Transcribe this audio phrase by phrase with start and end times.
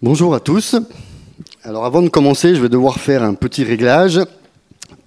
[0.00, 0.76] Bonjour à tous.
[1.64, 4.20] Alors avant de commencer, je vais devoir faire un petit réglage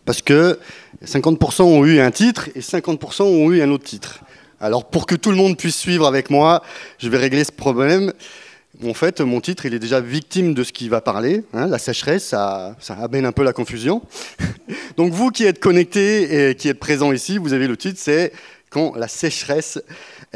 [0.04, 0.60] parce que
[1.06, 4.20] 50% ont eu un titre et 50% ont eu un autre titre.
[4.60, 6.62] Alors pour que tout le monde puisse suivre avec moi,
[6.98, 8.12] je vais régler ce problème.
[8.84, 11.46] En fait, mon titre, il est déjà victime de ce qui va parler.
[11.54, 14.02] Hein, la sécheresse, ça, ça amène un peu la confusion.
[14.98, 18.34] Donc vous qui êtes connectés et qui êtes présents ici, vous avez le titre, c'est
[18.70, 19.80] quand la sécheresse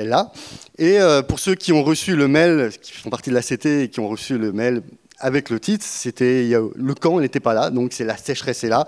[0.03, 0.31] là.
[0.77, 3.83] Et euh, pour ceux qui ont reçu le mail, qui font partie de la CT
[3.83, 4.81] et qui ont reçu le mail
[5.19, 8.85] avec le titre, c'était le camp n'était pas là, donc c'est la sécheresse est là,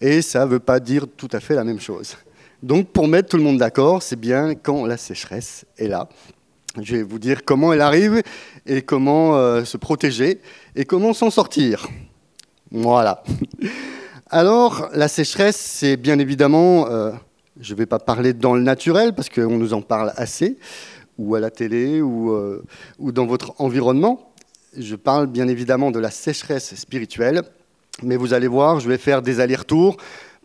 [0.00, 2.16] et ça ne veut pas dire tout à fait la même chose.
[2.62, 6.08] Donc pour mettre tout le monde d'accord, c'est bien quand la sécheresse est là.
[6.80, 8.22] Je vais vous dire comment elle arrive
[8.66, 10.40] et comment euh, se protéger
[10.74, 11.88] et comment s'en sortir.
[12.70, 13.22] Voilà.
[14.30, 17.12] Alors la sécheresse, c'est bien évidemment euh,
[17.60, 20.58] je ne vais pas parler dans le naturel parce qu'on nous en parle assez,
[21.18, 22.62] ou à la télé, ou, euh,
[22.98, 24.32] ou dans votre environnement.
[24.76, 27.42] Je parle bien évidemment de la sécheresse spirituelle,
[28.02, 29.96] mais vous allez voir, je vais faire des allers-retours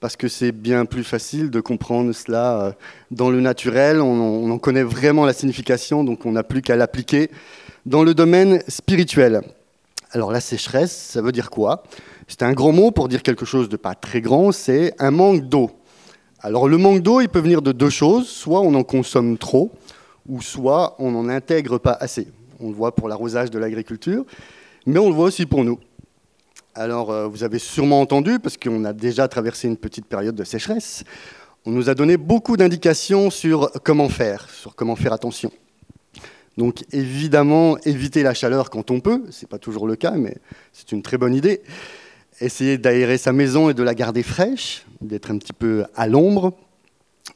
[0.03, 2.71] parce que c'est bien plus facile de comprendre cela euh,
[3.09, 4.01] dans le naturel.
[4.01, 7.31] On, en connaît vraiment la signification, donc on n'a plus qu'à l'appliquer
[7.85, 9.41] dans le domaine spirituel.
[10.11, 11.83] Alors la sécheresse, ça veut dire quoi?
[12.27, 15.47] C'est un grand mot pour dire quelque chose de pas très grand, c'est un manque
[15.47, 15.71] d'eau.
[16.45, 18.27] Alors le manque d'eau, il peut venir de deux choses.
[18.27, 19.71] Soit on en consomme trop,
[20.27, 22.27] ou soit on n'en intègre pas assez.
[22.59, 24.25] On le voit pour l'arrosage de l'agriculture,
[24.85, 25.79] mais on le voit aussi pour nous.
[26.75, 30.43] Alors euh, vous avez sûrement entendu, parce qu'on a déjà traversé une petite période de
[30.43, 31.05] sécheresse,
[31.65, 35.49] on nous a donné beaucoup d'indications sur comment faire, sur comment faire attention.
[36.57, 40.35] Donc évidemment, éviter la chaleur quand on peut, ce n'est pas toujours le cas, mais
[40.73, 41.61] c'est une très bonne idée
[42.39, 46.53] essayer d'aérer sa maison et de la garder fraîche, d'être un petit peu à l'ombre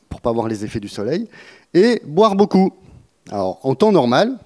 [0.09, 1.28] pour pas voir les effets du soleil,
[1.73, 2.73] et boire beaucoup.
[3.30, 4.38] Alors en temps normal,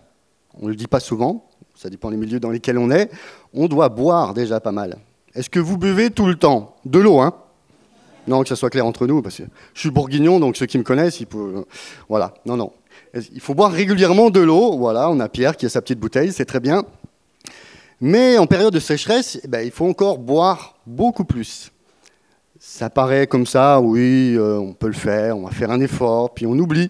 [0.60, 3.10] on ne le dit pas souvent, ça dépend des milieux dans lesquels on est,
[3.54, 4.98] on doit boire déjà pas mal.
[5.34, 6.76] Est-ce que vous buvez tout le temps?
[6.86, 7.34] De l'eau, hein?
[8.28, 10.78] Non, que ça soit clair entre nous, parce que je suis bourguignon, donc ceux qui
[10.78, 11.24] me connaissent.
[12.10, 12.72] Voilà, non, non.
[13.34, 16.32] Il faut boire régulièrement de l'eau, voilà, on a Pierre qui a sa petite bouteille,
[16.32, 16.84] c'est très bien.
[18.04, 21.72] Mais en période de sécheresse, eh ben, il faut encore boire beaucoup plus.
[22.60, 26.34] Ça paraît comme ça, oui, euh, on peut le faire, on va faire un effort,
[26.34, 26.90] puis on oublie.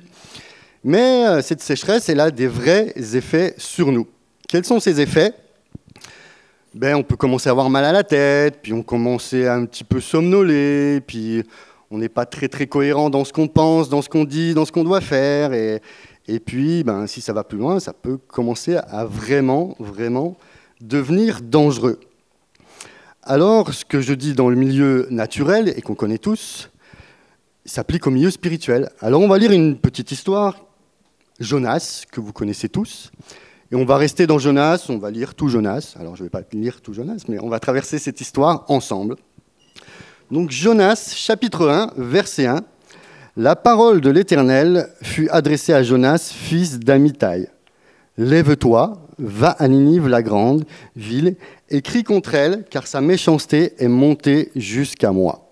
[0.85, 4.07] Mais euh, cette sécheresse, elle a des vrais effets sur nous.
[4.47, 5.33] Quels sont ces effets?
[6.73, 9.66] Ben, On peut commencer à avoir mal à la tête, puis on commence à un
[9.66, 11.43] petit peu somnoler, puis
[11.89, 14.63] on n'est pas très très cohérent dans ce qu'on pense, dans ce qu'on dit, dans
[14.63, 15.51] ce qu'on doit faire.
[15.51, 15.81] Et,
[16.29, 20.38] et puis, ben, si ça va plus loin, ça peut commencer à vraiment, vraiment
[20.81, 21.99] devenir dangereux.
[23.23, 26.69] Alors, ce que je dis dans le milieu naturel, et qu'on connaît tous,
[27.65, 28.89] s'applique au milieu spirituel.
[28.99, 30.65] Alors, on va lire une petite histoire,
[31.39, 33.11] Jonas, que vous connaissez tous.
[33.71, 35.95] Et on va rester dans Jonas, on va lire tout Jonas.
[35.99, 39.15] Alors, je ne vais pas lire tout Jonas, mais on va traverser cette histoire ensemble.
[40.31, 42.61] Donc, Jonas, chapitre 1, verset 1.
[43.37, 47.49] La parole de l'Éternel fut adressée à Jonas, fils d'Amitai.
[48.21, 50.65] Lève-toi, va à Ninive la grande
[50.95, 51.37] ville
[51.71, 55.51] et crie contre elle, car sa méchanceté est montée jusqu'à moi.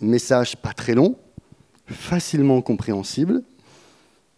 [0.00, 1.14] Message pas très long,
[1.86, 3.44] facilement compréhensible.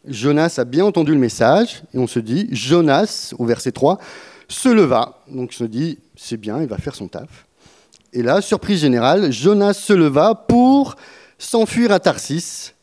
[0.06, 3.98] Jonas a bien entendu le message, et on se dit, Jonas, au verset 3,
[4.46, 5.22] se leva.
[5.28, 7.46] Donc on se dit, c'est bien, il va faire son taf.
[8.12, 10.96] Et là, surprise générale, Jonas se leva pour
[11.38, 12.74] s'enfuir à Tarsis,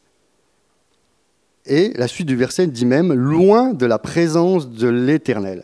[1.65, 5.63] et la suite du verset dit même loin de la présence de l'Éternel.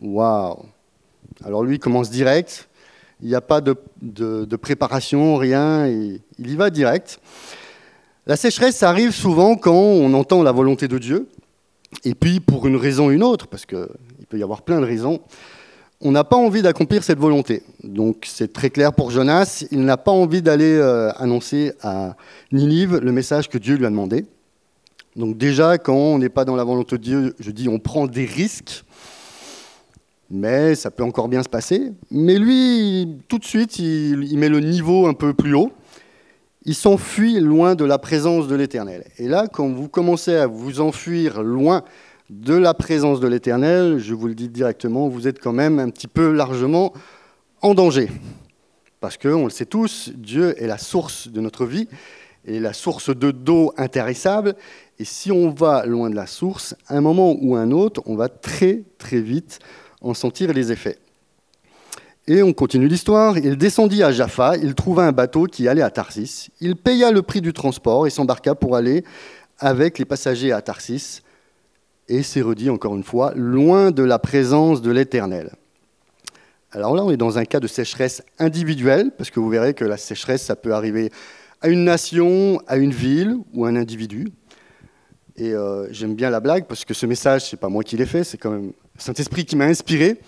[0.00, 0.64] Waouh
[1.44, 2.68] Alors lui commence direct,
[3.20, 7.20] il n'y a pas de, préparation, rien, il y va direct.
[8.26, 11.28] La sécheresse arrive souvent quand on entend la volonté de Dieu,
[12.04, 13.86] et puis pour une raison ou une autre, parce qu'il
[14.28, 15.20] peut y avoir plein de raisons,
[16.00, 17.62] on n'a pas envie d'accomplir cette volonté.
[17.84, 22.16] Donc c'est très clair pour Jonas, il n'a pas envie d'aller euh, annoncer à
[22.50, 24.24] Ninive le message que Dieu lui a demandé.
[25.16, 28.06] Donc déjà, quand on n'est pas dans la volonté de Dieu, je dis on prend
[28.06, 28.84] des risques,
[30.30, 31.92] mais ça peut encore bien se passer.
[32.10, 35.70] Mais lui, tout de suite, il, met le niveau un peu plus haut.
[36.64, 39.04] Il s'enfuit loin de la présence de l'Éternel.
[39.18, 41.82] Et là, quand vous commencez à vous enfuir loin
[42.30, 45.90] de la présence de l'Éternel, je vous le dis directement, vous êtes quand même un
[45.90, 46.94] petit peu largement
[47.60, 48.08] en danger.
[49.00, 51.88] Parce qu'on le sait tous, Dieu est la source de notre vie
[52.44, 54.54] et la source de d'eau intarissable.
[54.98, 58.16] Et si on va loin de la source, à un moment ou un autre, on
[58.16, 59.58] va très très vite
[60.00, 60.98] en sentir les effets.
[62.28, 63.36] Et on continue l'histoire.
[63.38, 66.50] Il descendit à Jaffa, il trouva un bateau qui allait à Tarsis.
[66.60, 69.04] Il paya le prix du transport et s'embarqua pour aller
[69.58, 71.22] avec les passagers à Tarsis.
[72.08, 75.52] et c'est redit encore une fois, loin de la présence de l'Éternel.
[76.72, 79.84] Alors là, on est dans un cas de sécheresse individuelle, parce que vous verrez que
[79.84, 81.10] la sécheresse, ça peut arriver
[81.62, 84.28] à une nation, à une ville ou à un individu.
[85.36, 88.06] Et euh, j'aime bien la blague, parce que ce message, c'est pas moi qui l'ai
[88.06, 90.20] fait, c'est quand même Saint-Esprit qui m'a inspiré.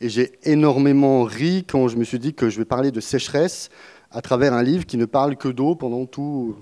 [0.00, 3.68] Et j'ai énormément ri quand je me suis dit que je vais parler de sécheresse
[4.10, 6.56] à travers un livre qui ne parle que d'eau pendant tout.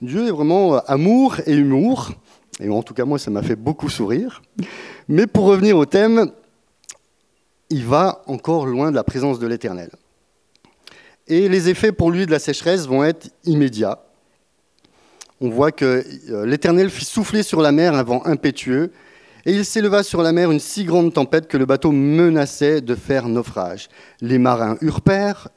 [0.00, 2.12] Dieu est vraiment amour et humour.
[2.60, 4.42] Et en tout cas, moi, ça m'a fait beaucoup sourire.
[5.08, 6.30] Mais pour revenir au thème,
[7.70, 9.90] il va encore loin de la présence de l'Éternel.
[11.26, 14.00] Et les effets pour lui de la sécheresse vont être immédiats.
[15.40, 18.92] On voit que euh, l'Éternel fit souffler sur la mer un vent impétueux,
[19.46, 22.94] et il s'éleva sur la mer une si grande tempête que le bateau menaçait de
[22.94, 23.88] faire naufrage.
[24.20, 25.50] Les marins eurent peur,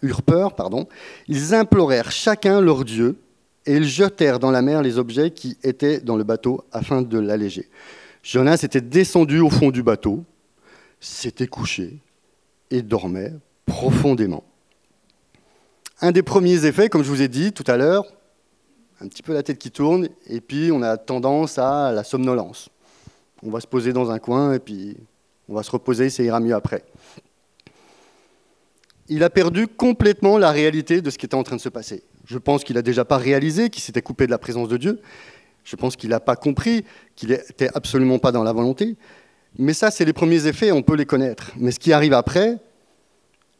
[1.27, 3.17] ils implorèrent chacun leur Dieu,
[3.65, 7.19] et ils jetèrent dans la mer les objets qui étaient dans le bateau afin de
[7.19, 7.69] l'alléger.
[8.23, 10.25] Jonas était descendu au fond du bateau,
[10.99, 11.99] s'était couché
[12.71, 13.33] et dormait
[13.65, 14.43] profondément.
[15.99, 18.05] Un des premiers effets, comme je vous ai dit tout à l'heure,
[19.01, 22.69] un petit peu la tête qui tourne, et puis on a tendance à la somnolence.
[23.41, 24.95] On va se poser dans un coin, et puis
[25.49, 26.83] on va se reposer, ça ira mieux après.
[29.09, 32.03] Il a perdu complètement la réalité de ce qui était en train de se passer.
[32.25, 35.01] Je pense qu'il n'a déjà pas réalisé qu'il s'était coupé de la présence de Dieu.
[35.63, 36.85] Je pense qu'il n'a pas compris
[37.15, 38.97] qu'il n'était absolument pas dans la volonté.
[39.57, 41.53] Mais ça, c'est les premiers effets, on peut les connaître.
[41.57, 42.57] Mais ce qui arrive après,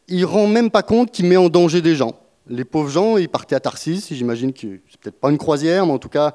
[0.07, 2.15] il ne rend même pas compte qu'il met en danger des gens.
[2.49, 5.91] Les pauvres gens, ils partaient à Tarsis, j'imagine que c'est peut-être pas une croisière, mais
[5.91, 6.33] en tout cas,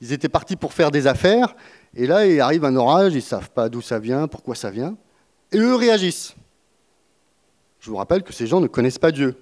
[0.00, 1.56] ils étaient partis pour faire des affaires.
[1.96, 4.70] Et là, il arrive un orage, ils ne savent pas d'où ça vient, pourquoi ça
[4.70, 4.96] vient.
[5.52, 6.34] Et eux réagissent.
[7.80, 9.36] Je vous rappelle que ces gens ne connaissent pas Dieu.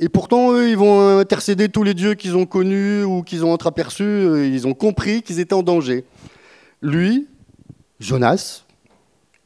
[0.00, 3.52] Et pourtant, eux, ils vont intercéder tous les dieux qu'ils ont connus ou qu'ils ont
[3.52, 4.50] entreaperçus.
[4.52, 6.04] Ils ont compris qu'ils étaient en danger.
[6.82, 7.28] Lui,
[8.00, 8.64] Jonas,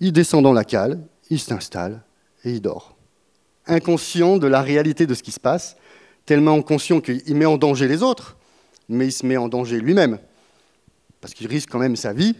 [0.00, 1.00] il descend dans la cale,
[1.30, 2.02] il s'installe
[2.44, 2.97] et il dort.
[3.68, 5.76] Inconscient de la réalité de ce qui se passe,
[6.26, 8.36] tellement conscient qu'il met en danger les autres,
[8.88, 10.18] mais il se met en danger lui-même,
[11.20, 12.34] parce qu'il risque quand même sa vie,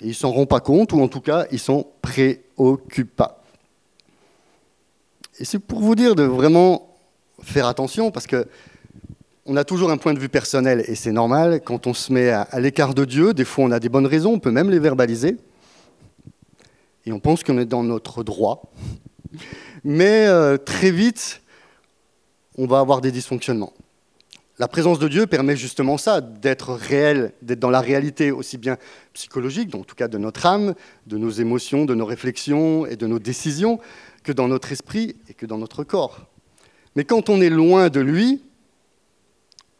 [0.00, 3.42] et il s'en rend pas compte, ou en tout cas, il s'en préoccupe pas.
[5.38, 6.96] Et c'est pour vous dire de vraiment
[7.42, 8.46] faire attention parce que
[9.44, 11.60] on a toujours un point de vue personnel et c'est normal.
[11.64, 14.32] Quand on se met à, l'écart de Dieu, des fois on a des bonnes raisons,
[14.32, 15.36] on peut même les verbaliser.
[17.04, 18.72] Et on pense qu'on est dans notre droit.
[19.88, 21.42] Mais euh, très vite,
[22.58, 23.72] on va avoir des dysfonctionnements.
[24.58, 28.78] La présence de Dieu permet justement ça, d'être réel, d'être dans la réalité aussi bien
[29.12, 30.74] psychologique, en tout cas de notre âme,
[31.06, 33.78] de nos émotions, de nos réflexions et de nos décisions,
[34.24, 36.26] que dans notre esprit et que dans notre corps.
[36.96, 38.42] Mais quand on est loin de lui,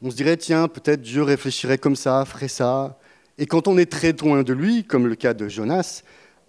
[0.02, 2.97] on se dirait, tiens, peut-être Dieu réfléchirait comme ça, ferait ça.
[3.38, 6.05] Et quand on est très loin de lui, comme le cas de Jonas,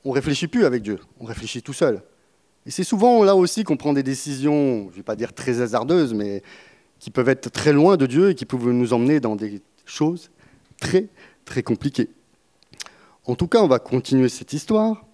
[0.05, 2.03] on réfléchit plus avec Dieu, on réfléchit tout seul.
[2.67, 5.61] Et c'est souvent là aussi qu'on prend des décisions, je ne vais pas dire très
[5.61, 6.43] hasardeuses, mais
[6.99, 10.31] qui peuvent être très loin de Dieu et qui peuvent nous emmener dans des choses
[10.81, 11.07] très,
[11.45, 12.09] très compliquées.
[13.23, 15.05] En tout cas, on va continuer cette histoire.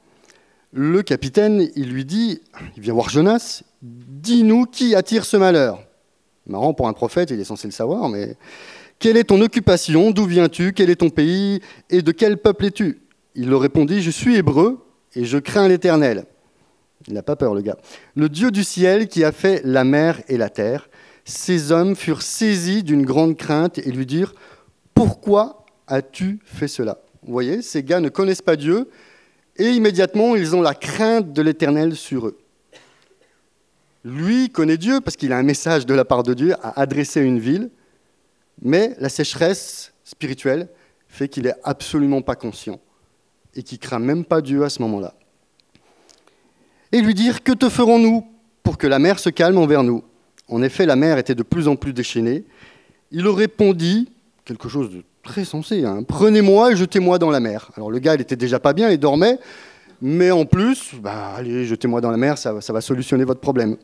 [0.72, 2.42] Le capitaine, il lui dit,
[2.76, 5.80] il vient voir Jonas, dis-nous qui attire ce malheur.
[6.48, 8.36] Marrant pour un prophète, il est censé le savoir, mais
[8.98, 10.10] quelle est ton occupation?
[10.10, 10.74] D'où viens-tu?
[10.74, 11.62] Quel est ton pays?
[11.92, 13.02] Et de quel peuple es-tu?
[13.36, 14.84] Il leur répondit Je suis hébreu
[15.14, 16.26] et je crains l'Éternel.
[17.08, 17.78] Il n'a pas peur, le gars.
[18.16, 20.90] Le Dieu du ciel qui a fait la mer et la terre.
[21.26, 24.34] Ces hommes furent saisis d'une grande crainte et lui dirent
[24.94, 27.00] Pourquoi as-tu fait cela?
[27.26, 28.90] Vous voyez, ces gars ne connaissent pas Dieu
[29.58, 32.38] et immédiatement ils ont la crainte de l'Éternel sur eux.
[34.04, 37.22] Lui connaît Dieu parce qu'il a un message de la part de Dieu à adresser
[37.22, 37.70] à une ville,
[38.62, 40.68] mais la sécheresse spirituelle
[41.08, 42.82] fait qu'il n'est absolument pas conscient
[43.56, 45.14] et qu'il craint même pas Dieu à ce moment-là.
[46.94, 48.26] Et lui dire Que te ferons-nous
[48.62, 50.04] pour que la mer se calme envers nous?
[50.48, 52.46] En effet, la mer était de plus en plus déchaînée.
[53.12, 54.10] Il répondit
[54.46, 56.04] quelque chose de très sensé hein.
[56.04, 57.72] Prenez-moi et jetez-moi dans la mer.
[57.76, 59.40] Alors le gars, il était déjà pas bien, il dormait.
[60.02, 63.78] Mais en plus, bah, allez, jetez-moi dans la mer, ça, va solutionner votre problème.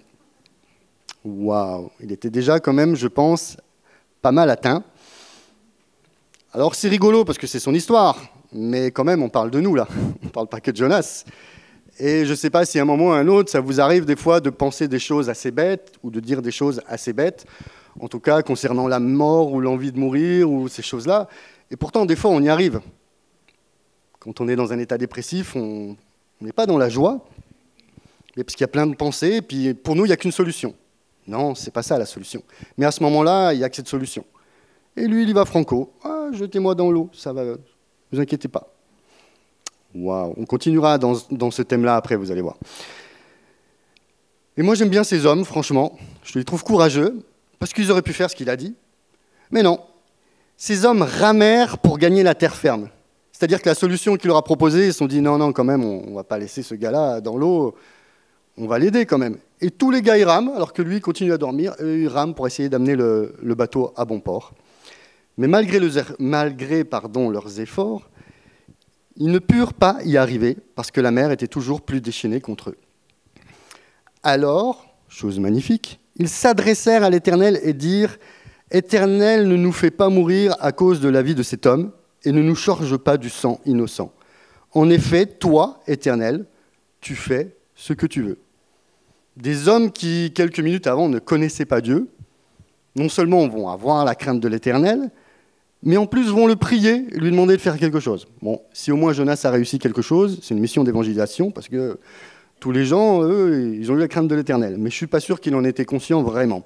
[1.26, 3.58] Waouh, il était déjà quand même, je pense,
[4.22, 4.84] pas mal atteint.
[6.54, 9.76] Alors c'est rigolo parce que c'est son histoire, mais quand même on parle de nous
[9.76, 9.88] là,
[10.24, 11.26] on parle pas que de Jonas.
[12.00, 13.82] Et je ne sais pas si à un moment ou à un autre, ça vous
[13.82, 17.12] arrive des fois de penser des choses assez bêtes ou de dire des choses assez
[17.12, 17.46] bêtes,
[18.00, 21.28] en tout cas concernant la mort ou l'envie de mourir ou ces choses-là.
[21.70, 22.80] Et pourtant, des fois, on y arrive.
[24.20, 25.98] Quand on est dans un état dépressif, on
[26.40, 27.20] n'est pas dans la joie,
[28.36, 30.32] parce qu'il y a plein de pensées, et puis pour nous, il n'y a qu'une
[30.32, 30.74] solution.
[31.28, 32.42] Non, c'est pas ça la solution.
[32.78, 34.26] Mais à ce moment-là, il n'y a que cette solution.
[34.96, 35.92] Et lui, il y va franco.
[36.04, 37.58] Ah, jetez-moi dans l'eau, ça va, Ne
[38.12, 38.68] vous inquiétez pas.
[39.96, 42.58] On continuera dans, ce thème-là après, vous allez voir.
[44.58, 45.98] Et moi j'aime bien ces hommes, franchement.
[46.24, 47.24] Je les trouve courageux,
[47.60, 48.76] parce qu'ils auraient pu faire ce qu'il a dit.
[49.52, 49.80] Mais non,
[50.58, 52.90] ces hommes ramèrent pour gagner la terre ferme.
[53.32, 55.64] C'est-à-dire que la solution qu'il leur a proposée, ils se sont dit non, non, quand
[55.64, 57.74] même, on ne va pas laisser ce gars-là dans l'eau,
[58.58, 59.38] on va l'aider quand même.
[59.62, 62.34] Et tous les gars, ils rament, alors que lui continue à dormir, et ils rament
[62.34, 64.54] pour essayer d'amener le, bateau à bon port.
[65.38, 65.80] Mais malgré,
[67.30, 68.10] leurs efforts,
[69.20, 72.72] ils ne purent pas y arriver, parce que la mer était toujours plus déchaînée contre
[72.72, 72.78] eux.
[74.24, 78.18] Alors, chose magnifique, ils s'adressèrent à l'Éternel et dirent
[78.72, 81.92] Éternel, ne nous fais pas mourir à cause de la vie de cet homme,
[82.24, 84.12] et ne nous charge pas du sang innocent.
[84.74, 86.46] En effet, toi, Éternel,
[87.02, 88.40] tu fais ce que tu veux.
[89.38, 92.10] Des hommes qui, quelques minutes avant, ne connaissaient pas Dieu,
[92.96, 95.10] non seulement vont avoir la crainte de l'Éternel,
[95.84, 98.28] mais en plus vont le prier lui demander de faire quelque chose.
[98.42, 102.00] Bon, si au moins Jonas a réussi quelque chose, c'est une mission d'évangélisation, parce que
[102.60, 104.74] tous les gens, eux, ils ont eu la crainte de l'Éternel.
[104.74, 106.66] Mais je ne suis pas sûr qu'il en était conscient vraiment.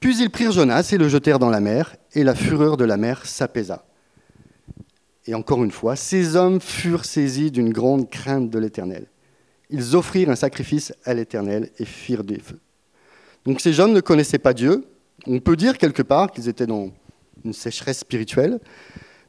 [0.00, 2.98] Puis ils prirent Jonas et le jetèrent dans la mer, et la fureur de la
[2.98, 3.86] mer s'apaisa.
[5.26, 9.06] Et encore une fois, ces hommes furent saisis d'une grande crainte de l'Éternel.
[9.70, 12.60] Ils offrirent un sacrifice à l'Éternel et firent des feux.
[13.44, 14.84] Donc ces hommes ne connaissaient pas Dieu.
[15.26, 16.90] On peut dire quelque part qu'ils étaient dans
[17.46, 18.60] une sécheresse spirituelle.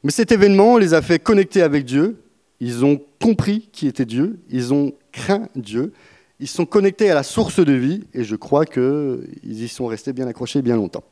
[0.04, 2.18] Mais cet événement les a fait connecter avec Dieu
[2.60, 5.94] ils ont compris qui était Dieu, ils ont craint Dieu,
[6.40, 10.14] ils sont connectés à la source de vie, et je crois qu'ils y sont restés
[10.14, 11.04] bien accrochés bien longtemps.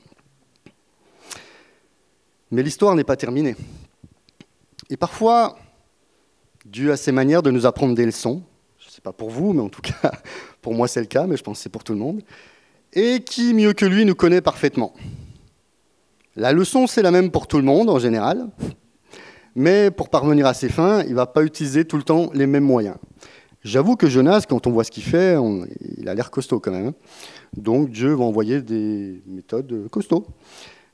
[2.51, 3.55] Mais l'histoire n'est pas terminée.
[4.89, 5.57] Et parfois,
[6.65, 8.43] Dieu a ses manières de nous apprendre des leçons.
[8.79, 10.11] Je ne sais pas pour vous, mais en tout cas,
[10.61, 12.21] pour moi c'est le cas, mais je pense que c'est pour tout le monde.
[12.93, 14.93] Et qui, mieux que lui, nous connaît parfaitement?
[16.35, 18.49] La leçon, c'est la même pour tout le monde en général.
[19.55, 22.45] Mais pour parvenir à ses fins, il ne va pas utiliser tout le temps les
[22.45, 22.97] mêmes moyens.
[23.63, 25.37] J'avoue que Jonas, quand on voit ce qu'il fait,
[25.97, 26.91] il a l'air costaud quand même.
[27.55, 30.27] Donc Dieu va envoyer des méthodes costauds.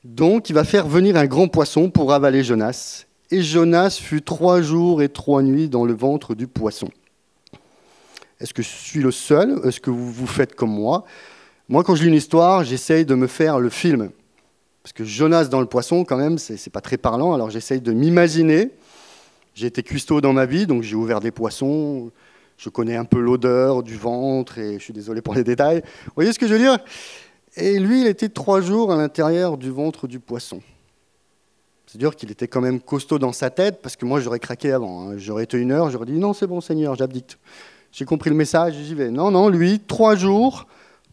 [0.04, 3.06] Donc il va faire venir un grand poisson pour avaler Jonas.
[3.32, 6.88] Et Jonas fut trois jours et trois nuits dans le ventre du poisson.
[8.40, 9.60] Est-ce que je suis le seul?
[9.64, 11.04] Est-ce que vous vous faites comme moi?
[11.68, 14.10] Moi, quand je lis une histoire, j'essaye de me faire le film.
[14.82, 17.32] Parce que Jonas dans le poisson, quand même, c'est pas très parlant.
[17.34, 18.70] Alors j'essaye de m'imaginer.
[19.54, 22.10] J'ai été cuistot dans ma vie, donc j'ai ouvert des poissons.
[22.56, 25.82] Je connais un peu l'odeur du ventre et je suis désolé pour les détails.
[26.06, 26.78] Vous voyez ce que je veux dire?
[27.56, 30.60] Et lui, il était trois jours à l'intérieur du ventre du poisson.
[31.86, 34.72] C'est dire qu'il était quand même costaud dans sa tête, parce que moi j'aurais craqué
[34.72, 35.10] avant.
[35.10, 35.18] Hein.
[35.18, 37.36] J'aurais été une heure, j'aurais dit non, c'est bon Seigneur, j'abdique.
[37.92, 39.10] J'ai compris le message, j'y vais.
[39.10, 40.66] Non, non, lui, trois jours,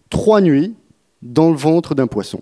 [0.10, 0.76] trois nuits
[1.22, 2.42] dans le ventre d'un poisson.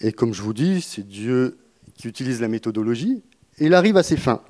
[0.00, 1.58] Et comme je vous dis, c'est Dieu
[1.94, 3.22] qui utilise la méthodologie,
[3.58, 4.42] et il arrive à ses fins.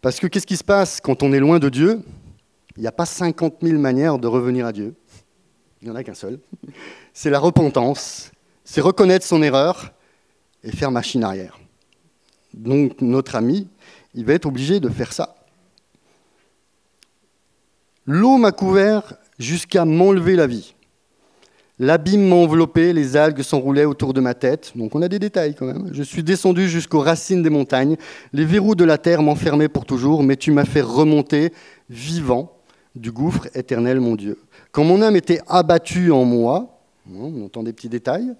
[0.00, 2.00] Parce que qu'est-ce qui se passe quand on est loin de Dieu?
[2.76, 4.94] Il n'y a pas 50 000 manières de revenir à Dieu.
[5.80, 6.40] Il n'y en a qu'un seul.
[7.12, 8.30] C'est la repentance,
[8.64, 9.92] c'est reconnaître son erreur
[10.62, 11.58] et faire machine arrière.
[12.54, 13.68] Donc notre ami,
[14.14, 15.36] il va être obligé de faire ça.
[18.06, 20.74] L'eau m'a couvert jusqu'à m'enlever la vie.
[21.80, 24.72] L'abîme m'a enveloppé, les algues s'enroulaient autour de ma tête.
[24.74, 25.90] Donc on a des détails quand même.
[25.92, 27.96] Je suis descendu jusqu'aux racines des montagnes.
[28.32, 31.52] Les verrous de la terre m'enfermaient pour toujours, mais tu m'as fait remonter
[31.88, 32.56] vivant
[32.96, 34.38] du gouffre éternel, mon Dieu.
[34.72, 36.80] Quand mon âme était abattue en moi,
[37.14, 38.34] on entend des petits détails,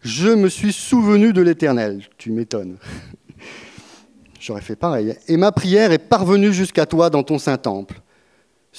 [0.00, 2.02] je me suis souvenu de l'éternel.
[2.18, 2.76] Tu m'étonnes.
[4.40, 5.14] J'aurais fait pareil.
[5.28, 8.00] Et ma prière est parvenue jusqu'à toi dans ton saint temple.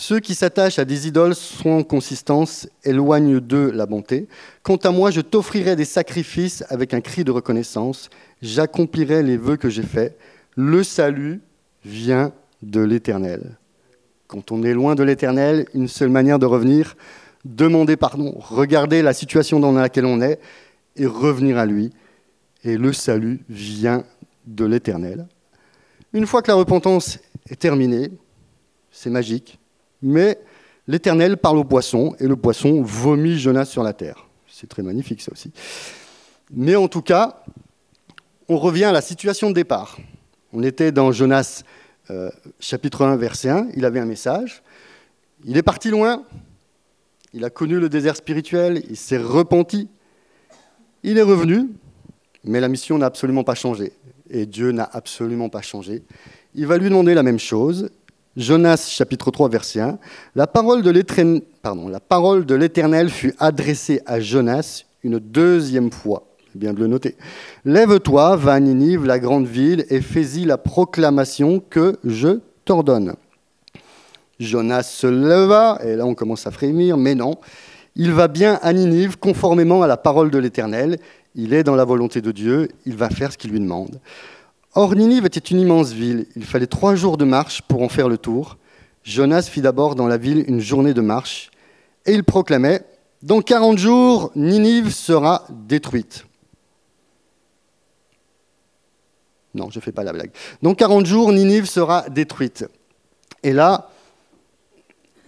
[0.01, 4.27] Ceux qui s'attachent à des idoles sans consistance éloignent d'eux la bonté.
[4.63, 8.09] Quant à moi, je t'offrirai des sacrifices avec un cri de reconnaissance.
[8.41, 10.17] J'accomplirai les vœux que j'ai faits.
[10.55, 11.41] Le salut
[11.85, 13.59] vient de l'Éternel.
[14.25, 16.95] Quand on est loin de l'Éternel, une seule manière de revenir,
[17.45, 20.39] demander pardon, regarder la situation dans laquelle on est
[20.95, 21.91] et revenir à lui.
[22.63, 24.03] Et le salut vient
[24.47, 25.27] de l'Éternel.
[26.11, 28.09] Une fois que la repentance est terminée,
[28.89, 29.59] c'est magique,
[30.01, 30.39] mais
[30.87, 34.27] l'Éternel parle au poisson, et le poisson vomit Jonas sur la terre.
[34.47, 35.51] C'est très magnifique ça aussi.
[36.51, 37.43] Mais en tout cas,
[38.47, 39.97] on revient à la situation de départ.
[40.53, 41.63] On était dans Jonas
[42.09, 42.29] euh,
[42.59, 44.63] chapitre 1, verset 1, il avait un message.
[45.45, 46.23] Il est parti loin,
[47.33, 49.87] il a connu le désert spirituel, il s'est repenti,
[51.03, 51.69] il est revenu,
[52.43, 53.93] mais la mission n'a absolument pas changé.
[54.29, 56.03] Et Dieu n'a absolument pas changé.
[56.53, 57.89] Il va lui demander la même chose,
[58.37, 59.99] Jonas chapitre 3 verset 1,
[60.35, 66.23] la parole de l'Éternel fut adressée à Jonas une deuxième fois.
[66.55, 67.17] bien de le noter.
[67.65, 73.15] Lève-toi, va à Ninive, la grande ville, et fais-y la proclamation que je t'ordonne.
[74.39, 77.35] Jonas se leva, et là on commence à frémir, mais non,
[77.97, 80.99] il va bien à Ninive conformément à la parole de l'Éternel.
[81.35, 83.99] Il est dans la volonté de Dieu, il va faire ce qu'il lui demande.
[84.73, 86.27] Or, Ninive était une immense ville.
[86.35, 88.57] Il fallait trois jours de marche pour en faire le tour.
[89.03, 91.51] Jonas fit d'abord dans la ville une journée de marche,
[92.05, 92.85] et il proclamait
[93.21, 96.25] Dans quarante jours, Ninive sera détruite.
[99.53, 100.31] Non, je ne fais pas la blague.
[100.61, 102.65] Dans quarante jours, Ninive sera détruite.
[103.43, 103.89] Et là,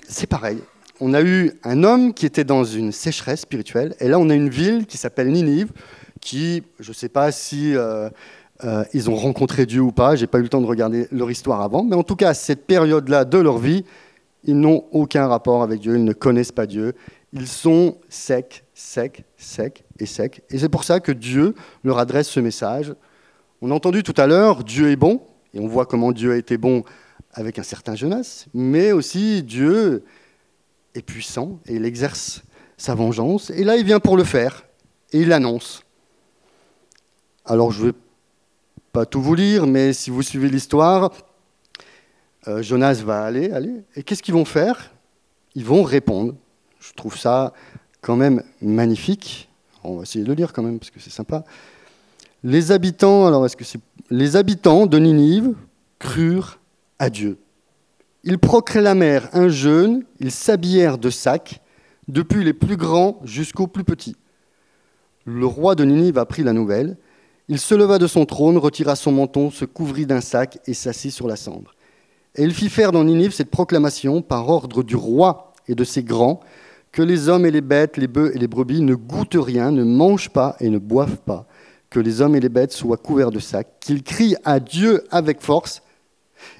[0.08, 0.62] c'est pareil
[1.00, 4.36] on a eu un homme qui était dans une sécheresse spirituelle, et là on a
[4.36, 5.72] une ville qui s'appelle Ninive,
[6.22, 8.10] qui, je ne sais pas si euh,
[8.64, 11.32] euh, ils ont rencontré Dieu ou pas, j'ai pas eu le temps de regarder leur
[11.32, 13.84] histoire avant, mais en tout cas à cette période-là de leur vie,
[14.44, 16.94] ils n'ont aucun rapport avec Dieu, ils ne connaissent pas Dieu,
[17.34, 22.30] ils sont secs, secs, secs et secs, et c'est pour ça que Dieu leur adresse
[22.30, 22.94] ce message.
[23.62, 25.22] On a entendu tout à l'heure, Dieu est bon,
[25.54, 26.84] et on voit comment Dieu a été bon
[27.34, 30.04] avec un certain Jonas, mais aussi Dieu
[30.96, 32.44] est puissant et il exerce
[32.78, 33.50] sa vengeance.
[33.50, 34.66] Et là, il vient pour le faire
[35.12, 35.84] et il l'annonce.
[37.46, 37.94] Alors, je ne vais
[38.94, 41.12] pas tout vous lire, mais si vous suivez l'histoire,
[42.48, 43.74] euh, Jonas va aller, aller.
[43.96, 44.92] Et qu'est-ce qu'ils vont faire?
[45.56, 46.36] Ils vont répondre.
[46.80, 47.54] Je trouve ça
[48.02, 49.50] quand même magnifique.
[49.84, 51.44] On va essayer de lire quand même parce que c'est sympa.
[52.44, 55.56] Les habitants, de Ninive
[55.98, 56.60] crurent
[57.00, 57.40] à Dieu.
[58.24, 61.62] Ils proclamèrent un jeûne, ils s'habillèrent de sacs,
[62.08, 64.16] depuis les plus grands jusqu'aux plus petits.
[65.26, 66.96] Le roi de Ninive apprit la nouvelle.
[67.50, 71.12] Il se leva de son trône, retira son menton, se couvrit d'un sac et s'assit
[71.12, 71.76] sur la cendre.
[72.36, 76.04] Et il fit faire dans Ninive cette proclamation par ordre du roi et de ses
[76.04, 76.40] grands
[76.92, 79.84] que les hommes et les bêtes, les bœufs et les brebis ne goûtent rien, ne
[79.84, 81.48] mangent pas et ne boivent pas,
[81.90, 85.42] que les hommes et les bêtes soient couverts de sacs, qu'ils crient à Dieu avec
[85.42, 85.82] force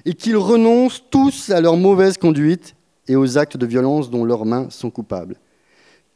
[0.04, 2.74] et qu'ils renoncent tous à leur mauvaise conduite
[3.06, 5.36] et aux actes de violence dont leurs mains sont coupables.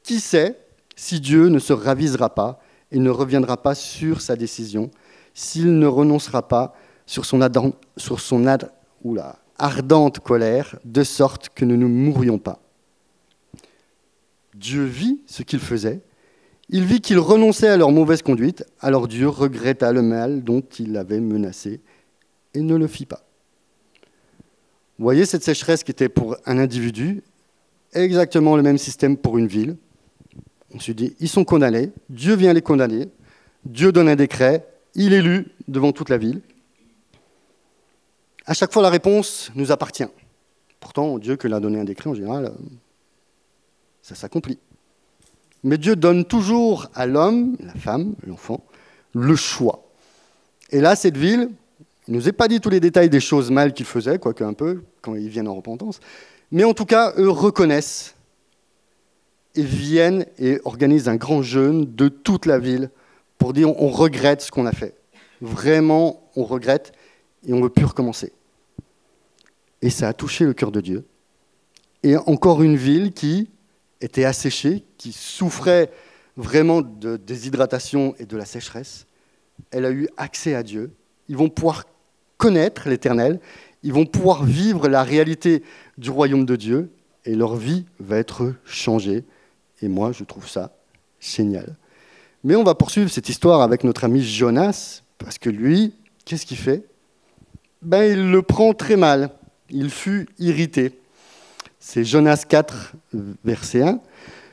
[0.03, 0.59] Qui sait
[0.97, 2.61] si Dieu ne se ravisera pas
[2.93, 4.91] et ne reviendra pas sur sa décision,
[5.35, 6.75] s'il ne renoncera pas
[7.07, 7.41] sur son,
[9.59, 12.61] ardente colère, de sorte que nous ne mourrions pas.
[14.55, 16.01] Dieu vit ce qu'il faisait,
[16.71, 20.93] il vit qu'ils renonçaient à leur mauvaise conduite, alors Dieu regretta le mal dont il
[20.93, 21.81] l'avait menacé
[22.55, 23.23] et ne le fit pas.
[24.99, 27.23] Vous voyez cette sécheresse qui était pour un individu,
[27.93, 29.77] exactement le même système pour une ville.
[30.79, 33.09] On se dit, ils sont condamnés, Dieu vient les condamner,
[33.65, 34.65] Dieu donne un décret,
[34.95, 36.41] il est élu devant toute la ville.
[38.47, 40.07] À chaque fois, la réponse nous appartient.
[40.79, 42.53] Pourtant, Dieu, que l'a donné un décret, en général,
[44.03, 44.61] ça s'accomplit.
[45.65, 48.63] Mais Dieu donne toujours à l'homme, la femme, l'enfant,
[49.15, 49.83] le choix.
[50.71, 51.51] Et là, cette ville,
[52.07, 54.45] il ne nous a pas dit tous les détails des choses mal qu'ils faisaient, quoique
[54.45, 55.99] un peu, quand ils viennent en repentance.
[56.53, 58.15] Mais en tout cas, eux reconnaissent
[59.59, 62.91] et viennent et organisent un grand jeûne de toute la ville
[63.39, 64.95] pour dire on regrette ce qu'on a fait.
[65.41, 66.93] Vraiment, on regrette
[67.45, 68.33] et on ne veut plus recommencer.
[69.83, 71.05] Et ça a touché le cœur de Dieu.
[72.05, 73.51] Et encore une ville qui
[74.01, 75.91] était asséchée, qui souffrait
[76.37, 79.07] vraiment de déshydratation et de la sécheresse,
[79.73, 80.93] elle a eu accès à Dieu.
[81.29, 81.85] Ils vont pouvoir
[82.37, 83.41] connaître l'Éternel,
[83.83, 85.65] ils vont pouvoir vivre la réalité
[85.97, 86.93] du royaume de Dieu
[87.25, 89.25] et leur vie va être changée.
[89.83, 90.73] Et moi, je trouve ça
[91.21, 91.77] génial.
[92.45, 96.57] Mais on va poursuivre cette histoire avec notre ami Jonas, parce que lui, qu'est-ce qu'il
[96.57, 96.85] fait?
[97.83, 99.31] Ben, Il le prend très mal.
[99.71, 100.99] Il fut irrité.
[101.79, 102.95] C'est Jonas 4,
[103.45, 104.01] verset 1.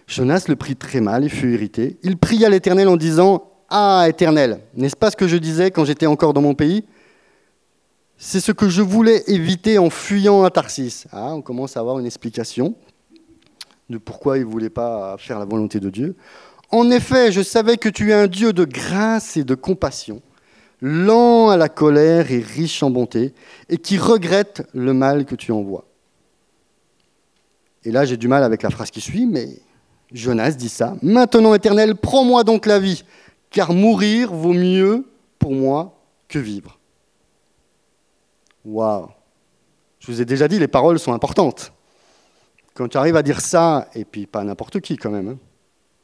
[0.08, 1.98] Jonas le prit très mal, il fut irrité.
[2.04, 6.06] Il pria l'Éternel en disant Ah, Éternel, n'est-ce pas ce que je disais quand j'étais
[6.06, 6.84] encore dans mon pays?
[8.18, 11.06] C'est ce que je voulais éviter en fuyant à Tarsis.
[11.12, 12.76] Ah, on commence à avoir une explication
[13.90, 16.16] de pourquoi il ne voulait pas faire la volonté de Dieu.
[16.72, 20.22] En effet, je savais que tu es un Dieu de grâce et de compassion,
[20.82, 23.34] lent à la colère et riche en bonté,
[23.70, 25.86] et qui regrette le mal que tu envoies.
[27.84, 29.48] Et là, j'ai du mal avec la phrase qui suit, mais
[30.12, 30.96] Jonas dit ça.
[31.04, 33.04] Maintenant, Éternel, prends-moi donc la vie,
[33.52, 35.06] car mourir vaut mieux
[35.38, 36.80] pour moi que vivre.
[38.66, 39.08] Waouh
[40.00, 41.72] Je vous ai déjà dit, les paroles sont importantes.
[42.76, 45.38] Quand tu arrives à dire ça, et puis pas n'importe qui quand même, hein,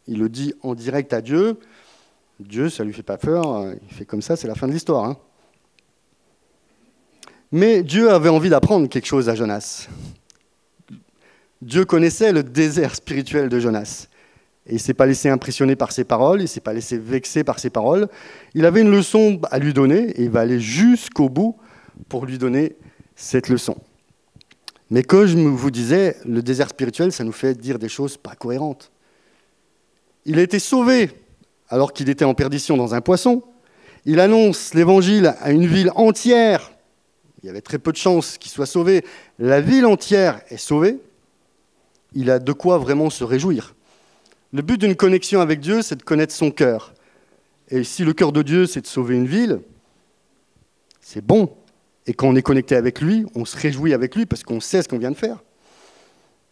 [0.07, 1.59] il le dit en direct à Dieu,
[2.39, 5.03] Dieu, ça lui fait pas peur, il fait comme ça, c'est la fin de l'histoire.
[5.03, 5.17] Hein.
[7.51, 9.89] Mais Dieu avait envie d'apprendre quelque chose à Jonas.
[11.61, 14.07] Dieu connaissait le désert spirituel de Jonas.
[14.65, 16.97] Et il ne s'est pas laissé impressionner par ses paroles, il ne s'est pas laissé
[16.97, 18.07] vexer par ses paroles.
[18.53, 21.57] Il avait une leçon à lui donner et il va aller jusqu'au bout
[22.07, 22.77] pour lui donner
[23.15, 23.75] cette leçon.
[24.91, 28.35] Mais comme je vous disais, le désert spirituel, ça nous fait dire des choses pas
[28.35, 28.91] cohérentes.
[30.25, 31.09] Il a été sauvé
[31.69, 33.41] alors qu'il était en perdition dans un poisson.
[34.03, 36.73] Il annonce l'évangile à une ville entière.
[37.41, 39.05] Il y avait très peu de chances qu'il soit sauvé.
[39.39, 40.97] La ville entière est sauvée.
[42.13, 43.73] Il a de quoi vraiment se réjouir.
[44.51, 46.93] Le but d'une connexion avec Dieu, c'est de connaître son cœur.
[47.69, 49.61] Et si le cœur de Dieu, c'est de sauver une ville,
[50.99, 51.55] c'est bon.
[52.07, 54.81] Et quand on est connecté avec lui, on se réjouit avec lui parce qu'on sait
[54.81, 55.43] ce qu'on vient de faire.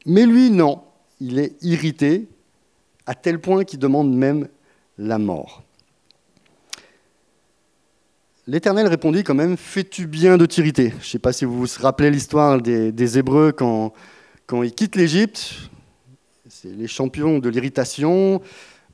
[0.05, 0.81] Mais lui, non.
[1.19, 2.27] Il est irrité
[3.05, 4.47] à tel point qu'il demande même
[4.97, 5.63] la mort.
[8.47, 10.89] L'Éternel répondit quand même, fais-tu bien de t'irriter?
[10.89, 13.93] Je ne sais pas si vous vous rappelez l'histoire des, Hébreux quand,
[14.47, 15.69] quand ils quittent l'Égypte.
[16.47, 18.41] C'est les champions de l'irritation.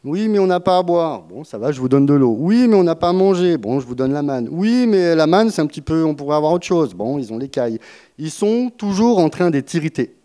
[0.06, 1.24] Oui, mais on n'a pas à boire.
[1.24, 2.36] Bon, ça va, je vous donne de l'eau.
[2.38, 3.58] Oui, mais on n'a pas à manger.
[3.58, 4.48] Bon, je vous donne la manne.
[4.52, 6.94] Oui, mais la manne, c'est un petit peu, on pourrait avoir autre chose.
[6.94, 7.80] Bon, ils ont les cailles.
[8.20, 10.16] Ils sont toujours en train d'être irrités.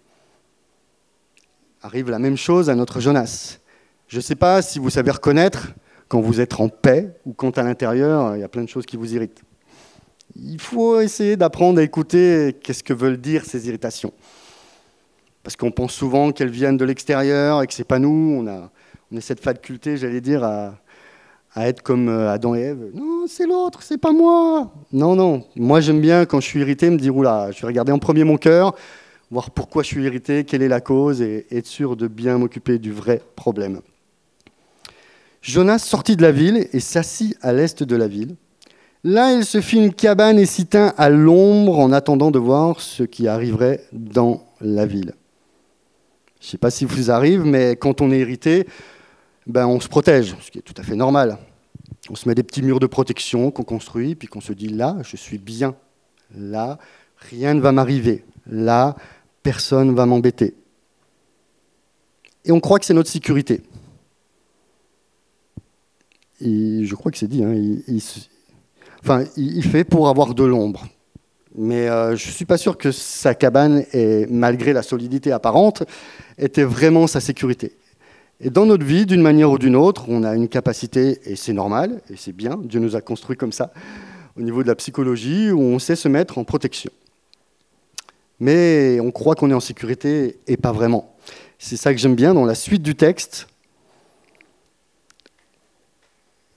[1.83, 3.59] Arrive la même chose à notre Jonas.
[4.07, 5.69] Je ne sais pas si vous savez reconnaître
[6.09, 8.85] quand vous êtes en paix ou quand à l'intérieur, il y a plein de choses
[8.85, 9.41] qui vous irritent.
[10.37, 14.13] Il faut essayer d'apprendre à écouter qu'est-ce que veulent dire ces irritations.
[15.43, 18.37] Parce qu'on pense souvent qu'elles viennent de l'extérieur et que ce n'est pas nous.
[18.39, 18.71] On a,
[19.13, 20.75] on a cette faculté, j'allais dire, à,
[21.57, 22.91] être comme euh, Adam et Ève.
[22.95, 24.73] Non, c'est l'autre, c'est pas moi.
[24.93, 25.45] Non, non.
[25.57, 28.23] Moi, j'aime bien, quand je suis irrité, me dire, oula, je vais regarder en premier
[28.23, 28.75] mon cœur,
[29.31, 32.79] voir pourquoi je suis irrité, quelle est la cause, et être sûr de bien m'occuper
[32.79, 33.81] du vrai problème.
[35.43, 38.37] Jonas sortit de la ville et s'assit à l'est de la ville.
[39.03, 42.81] Là, il se fit une cabane et s'y tint à l'ombre en attendant de voir
[42.81, 45.15] ce qui arriverait dans la ville.
[46.41, 48.67] Je ne sais pas si vous arrive, mais quand on est irrité,
[49.51, 51.39] ben on se protège, ce qui est tout à fait normal.
[52.09, 54.97] On se met des petits murs de protection qu'on construit, puis qu'on se dit là,
[55.03, 55.75] je suis bien.
[56.37, 56.79] Là,
[57.17, 58.25] rien ne va m'arriver.
[58.47, 58.97] Là,
[59.43, 60.55] personne ne va m'embêter.
[62.45, 63.63] Et on croit que c'est notre sécurité
[66.41, 67.55] je crois que c'est dit, hein,
[69.03, 70.87] enfin, il, fait pour avoir de l'ombre.
[71.55, 73.85] Mais euh, je ne suis pas sûr que sa cabane,
[74.29, 75.83] malgré la solidité apparente,
[76.39, 77.77] était vraiment sa sécurité.
[78.43, 81.53] Et dans notre vie, d'une manière ou d'une autre, on a une capacité, et c'est
[81.53, 83.71] normal, et c'est bien, Dieu nous a construit comme ça,
[84.37, 86.91] au niveau de la psychologie, où on sait se mettre en protection.
[88.39, 91.15] Mais on croit qu'on est en sécurité, et pas vraiment.
[91.59, 93.47] C'est ça que j'aime bien dans la suite du texte,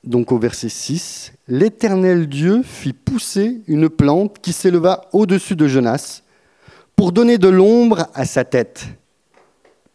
[0.05, 6.23] donc au verset 6, l'Éternel Dieu fit pousser une plante qui s'éleva au-dessus de Jonas
[6.95, 8.85] pour donner de l'ombre à sa tête.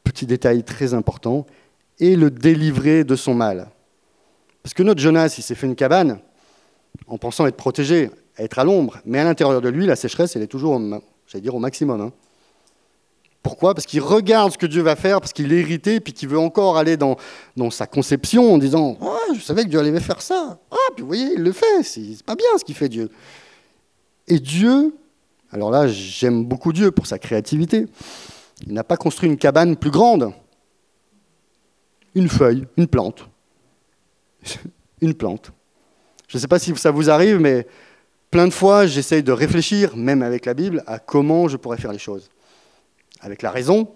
[0.05, 1.47] Petit détail très important,
[2.01, 3.69] et le délivrer de son mal.
[4.63, 6.19] Parce que notre Jonas, il s'est fait une cabane
[7.07, 10.43] en pensant être protégé, être à l'ombre, mais à l'intérieur de lui, la sécheresse, elle
[10.43, 10.81] est toujours,
[11.27, 12.01] j'allais dire, au maximum.
[12.01, 12.13] Hein.
[13.43, 13.75] Pourquoi?
[13.75, 16.39] Parce qu'il regarde ce que Dieu va faire, parce qu'il est irrité, puis qu'il veut
[16.39, 17.17] encore aller dans,
[17.57, 18.99] dans sa conception en disant
[19.35, 20.59] Je savais que Dieu allait faire ça.
[20.71, 21.83] Ah, puis vous voyez, il le fait.
[21.83, 23.11] C'est pas bien ce qu'il fait Dieu.
[24.27, 24.95] Et Dieu,
[25.51, 27.87] alors là, j'aime beaucoup Dieu pour sa créativité.
[28.67, 30.33] Il n'a pas construit une cabane plus grande.
[32.15, 33.29] Une feuille, une plante.
[35.01, 35.53] une plante.
[36.29, 37.67] Je ne sais pas si ça vous arrive, mais
[38.31, 41.93] plein de fois, j'essaye de réfléchir, même avec la Bible, à comment je pourrais faire
[41.93, 42.31] les choses
[43.21, 43.89] avec la raison,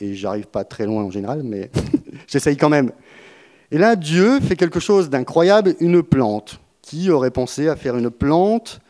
[0.00, 1.70] et j'arrive pas très loin en général, mais
[2.26, 2.92] j'essaye quand même.
[3.70, 6.60] Et là, Dieu fait quelque chose d'incroyable, une plante.
[6.82, 8.80] Qui aurait pensé à faire une plante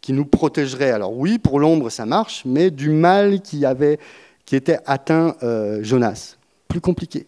[0.00, 0.92] qui nous protégerait?
[0.92, 3.98] Alors oui, pour l'ombre, ça marche, mais du mal qui, avait,
[4.44, 6.36] qui était atteint euh, Jonas.
[6.68, 7.26] Plus compliqué.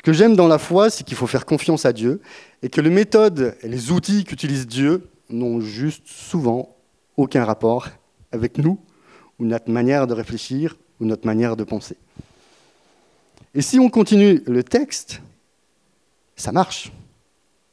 [0.00, 2.22] Ce que j'aime dans la foi, c'est qu'il faut faire confiance à Dieu
[2.62, 6.74] et que les méthodes et les outils qu'utilise Dieu n'ont juste souvent
[7.18, 7.88] aucun rapport
[8.32, 8.80] avec nous
[9.38, 11.98] ou notre manière de réfléchir ou notre manière de penser.
[13.54, 15.20] Et si on continue le texte,
[16.34, 16.92] ça marche.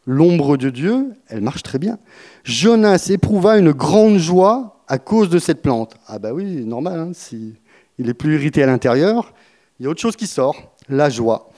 [0.05, 1.97] L'ombre de Dieu, elle marche très bien.
[2.43, 5.95] Jonas éprouva une grande joie à cause de cette plante.
[6.07, 7.55] Ah bah oui, normal, hein, si
[7.97, 9.33] est plus irrité à l'intérieur,
[9.79, 11.51] il y a autre chose qui sort, la joie.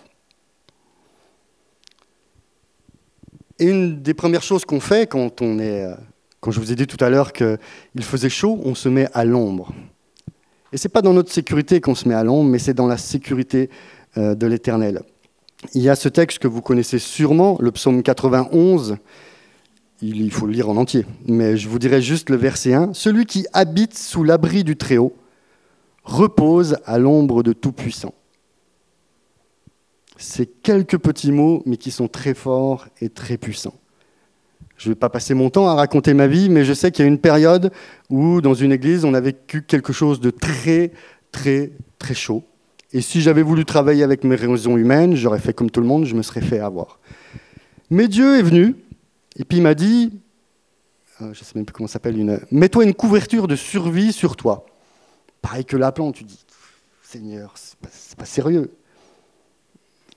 [3.60, 5.95] Et une des premières choses qu'on fait quand on est, euh,
[6.39, 7.58] quand je vous ai dit tout à l'heure qu'il
[8.02, 9.74] faisait chaud, on se met à l'ombre.
[10.72, 12.88] Et ce n'est pas dans notre sécurité qu'on se met à l'ombre, mais c'est dans
[12.88, 13.69] la sécurité
[14.17, 15.02] euh, de l'Éternel.
[15.74, 18.98] Il y a ce texte que vous connaissez sûrement, le psaume 91.
[20.02, 22.93] Il faut le lire en entier, mais je vous dirai juste le verset 1.
[22.93, 25.13] Celui qui habite sous l'abri du Très-Haut
[26.06, 28.13] repose à l'ombre de Tout-Puissant.
[30.22, 33.80] C'est quelques petits mots, mais qui sont très forts et très puissants.
[34.76, 37.06] Je ne vais pas passer mon temps à raconter ma vie, mais je sais qu'il
[37.06, 37.72] y a une période
[38.10, 40.92] où, dans une église, on a vécu quelque chose de très,
[41.32, 42.44] très, très chaud.
[42.92, 46.04] Et si j'avais voulu travailler avec mes raisons humaines, j'aurais fait comme tout le monde,
[46.04, 47.00] je me serais fait avoir.
[47.90, 48.76] Mais Dieu est venu,
[49.38, 50.20] et puis il m'a dit,
[51.22, 52.42] euh, je ne sais même plus comment ça s'appelle, une...
[52.52, 54.66] mets-toi une couverture de survie sur toi.
[55.42, 56.46] Pareil que la plante, tu dis,
[57.04, 58.70] Seigneur, c'est pas, pas sérieux.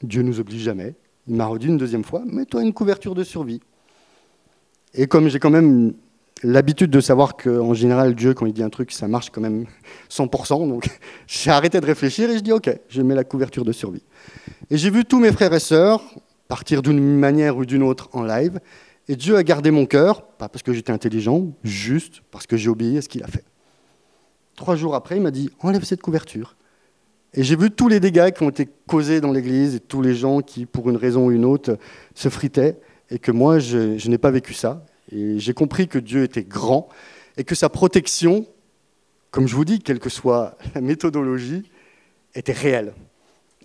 [0.03, 0.95] Dieu nous oblige jamais.
[1.27, 3.61] Il m'a redit une deuxième fois, mets-toi une couverture de survie.
[4.95, 5.95] Et comme j'ai quand même
[6.43, 9.67] l'habitude de savoir qu'en général, Dieu, quand il dit un truc, ça marche quand même
[10.11, 10.89] 100%, donc
[11.27, 14.03] j'ai arrêté de réfléchir et je dis, ok, je mets la couverture de survie.
[14.71, 16.03] Et j'ai vu tous mes frères et sœurs
[16.49, 18.61] partir d'une manière ou d'une autre en live,
[19.09, 22.69] et Dieu a gardé mon cœur, pas parce que j'étais intelligent, juste parce que j'ai
[22.69, 23.45] obéi à ce qu'il a fait.
[24.55, 26.57] Trois jours après, il m'a dit, enlève cette couverture.
[27.35, 30.15] Et j'ai vu tous les dégâts qui ont été causés dans l'Église et tous les
[30.15, 31.79] gens qui, pour une raison ou une autre,
[32.15, 32.77] se fritaient
[33.11, 34.85] et que moi, je, n'ai pas vécu ça.
[35.11, 36.89] Et j'ai compris que Dieu était grand
[37.39, 38.47] et que sa protection,
[39.31, 41.71] comme je vous dis, quelle que soit la méthodologie,
[42.35, 42.93] était réelle.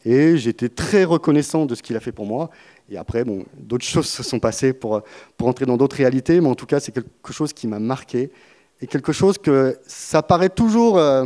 [0.05, 2.49] Et j'étais très reconnaissant de ce qu'il a fait pour moi.
[2.89, 5.01] Et après, bon, d'autres choses se sont passées pour,
[5.35, 8.31] pour entrer dans d'autres réalités, mais en tout cas, c'est quelque chose qui m'a marqué
[8.79, 10.97] et quelque chose que ça paraît toujours.
[10.97, 11.25] Euh,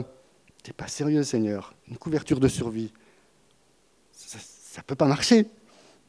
[0.63, 1.73] T'es pas sérieux, Seigneur.
[1.91, 2.91] Une couverture de survie,
[4.13, 4.37] ça
[4.79, 5.45] ne peut pas marcher.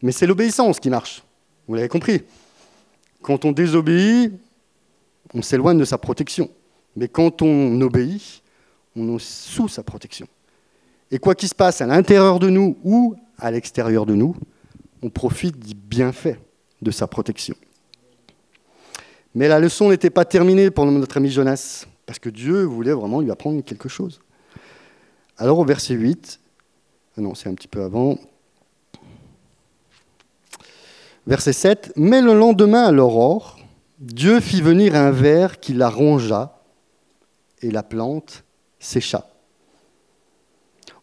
[0.01, 1.25] Mais c'est l'obéissance qui marche.
[1.67, 2.23] Vous l'avez compris.
[3.21, 4.33] Quand on désobéit,
[5.35, 6.49] on s'éloigne de sa protection.
[6.95, 8.43] Mais quand on obéit,
[8.95, 10.29] on est sous sa protection.
[11.11, 14.37] Et quoi qu'il se passe à l'intérieur de nous ou à l'extérieur de nous,
[15.03, 16.39] on profite du bienfait
[16.81, 17.57] de sa protection.
[19.35, 23.21] Mais la leçon n'était pas terminée pour notre ami Jonas, parce que Dieu voulait vraiment
[23.21, 24.21] lui apprendre quelque chose.
[25.43, 26.39] Alors au verset 8,
[27.19, 28.17] ah un petit peu avant,
[31.27, 31.93] Verset 7.
[31.97, 33.59] Mais le lendemain à l'aurore,
[33.99, 36.61] Dieu fit venir un ver qui la rongea,
[37.61, 38.45] et la plante
[38.79, 39.27] sécha.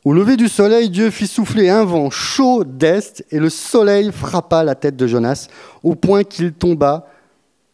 [0.06, 4.64] Au lever du soleil, Dieu fit souffler un vent chaud d'est, et le soleil frappa
[4.64, 5.50] la tête de Jonas,
[5.84, 7.10] au point qu'il tomba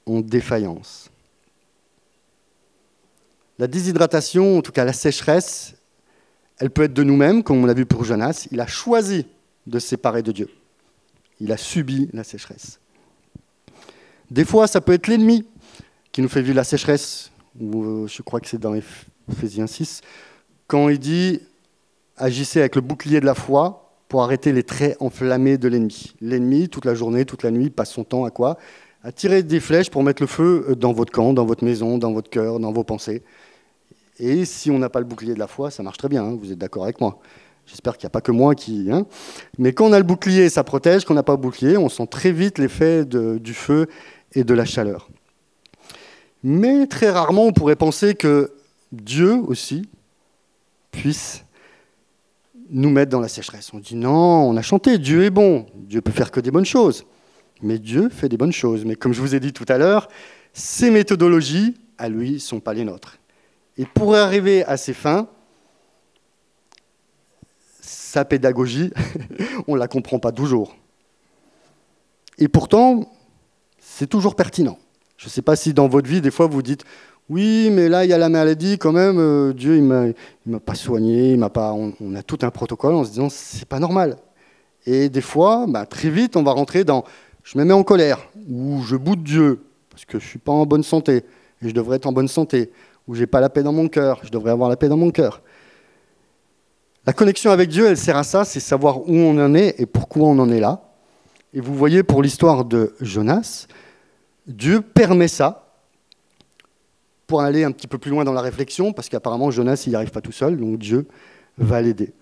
[0.08, 1.12] en défaillance.
[3.60, 5.75] La déshydratation, en tout cas la sécheresse,
[6.60, 8.48] elle peut être de nous-mêmes, comme on l'a vu pour Jonas.
[8.52, 9.26] Il a choisi
[9.68, 10.50] de se séparer de Dieu.
[11.39, 12.80] Il a subi la sécheresse.
[14.32, 15.46] Des fois, ça peut être l'ennemi
[16.12, 17.32] qui nous fait vivre la sécheresse.
[17.62, 18.74] Euh, je crois que c'est dans
[19.30, 20.02] Ephésiens 6,
[20.68, 21.41] quand il dit
[22.18, 26.13] agissez avec le bouclier de la foi pour arrêter les traits enflammés de l'ennemi.
[26.22, 28.58] L'ennemi, toute la journée, toute la nuit, passe son temps à quoi?
[29.04, 32.13] À tirer des flèches pour mettre le feu dans votre camp, dans votre maison, dans
[32.13, 33.24] votre cœur, dans vos pensées.
[34.17, 36.38] Et si on n'a pas le bouclier de la foi, ça marche très bien, hein,
[36.39, 37.19] vous êtes d'accord avec moi.
[37.65, 38.89] J'espère qu'il n'y a pas que moi qui.
[38.91, 39.06] Hein.
[39.58, 41.04] Mais quand on a le bouclier, ça protège.
[41.04, 43.88] Quand on n'a pas le bouclier, on sent très vite l'effet du feu
[44.34, 45.10] et de la chaleur.
[46.43, 48.54] Mais très rarement, on pourrait penser que
[48.91, 49.89] Dieu aussi
[50.91, 51.43] puisse
[52.69, 53.73] nous mettre dans la sécheresse.
[53.73, 56.65] On dit non, on a chanté, Dieu est bon, Dieu peut faire que des bonnes
[56.65, 57.06] choses.
[57.62, 58.86] Mais Dieu fait des bonnes choses.
[58.86, 60.08] Mais comme je vous ai dit tout à l'heure,
[60.54, 63.17] ces méthodologies, à lui, ne sont pas les nôtres.
[63.78, 65.28] Et pour arriver à ces fins,
[67.82, 68.92] sa pédagogie,
[69.68, 70.76] on ne la comprend pas toujours.
[72.38, 73.12] Et pourtant,
[73.80, 74.78] c'est toujours pertinent.
[75.18, 76.84] Je ne sais pas si dans votre vie, des fois, vous dites
[77.30, 80.14] Oui, mais là, il y a la maladie, quand même, euh, Dieu, il ne
[80.46, 81.74] m'a pas soigné, il m'a pas...
[81.74, 84.18] On, a tout un protocole en se disant C'est pas normal.
[84.86, 87.04] Et des fois, bah, très vite, on va rentrer dans
[87.44, 90.52] Je me mets en colère, ou je boude Dieu, parce que je ne suis pas
[90.52, 91.24] en bonne santé,
[91.62, 92.72] et je devrais être en bonne santé,
[93.08, 95.12] ou j'ai pas la paix dans mon cœur, je devrais avoir la paix dans mon
[95.12, 95.41] cœur.
[97.06, 99.86] La connexion avec Dieu, elle sert à ça, c'est savoir où on en est et
[99.86, 100.82] pourquoi on en est là.
[101.54, 103.68] Et vous voyez, pour l'histoire de Jonas,
[104.48, 105.65] Dieu permet ça
[107.28, 109.96] pour aller un petit peu plus loin dans la réflexion, parce qu'apparemment Jonas, il n'y
[109.96, 111.08] arrive pas tout seul, donc Dieu
[111.58, 112.13] va l'aider.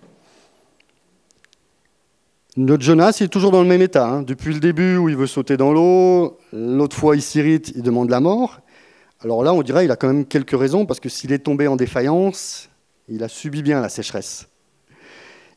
[2.56, 4.06] Notre Jonas, il est toujours dans le même état.
[4.06, 4.22] Hein.
[4.22, 8.10] Depuis le début où il veut sauter dans l'eau, l'autre fois il s'irrite, il demande
[8.10, 8.60] la mort.
[9.24, 11.66] Alors là, on dirait qu'il a quand même quelques raisons, parce que s'il est tombé
[11.66, 12.68] en défaillance,
[13.08, 14.48] il a subi bien la sécheresse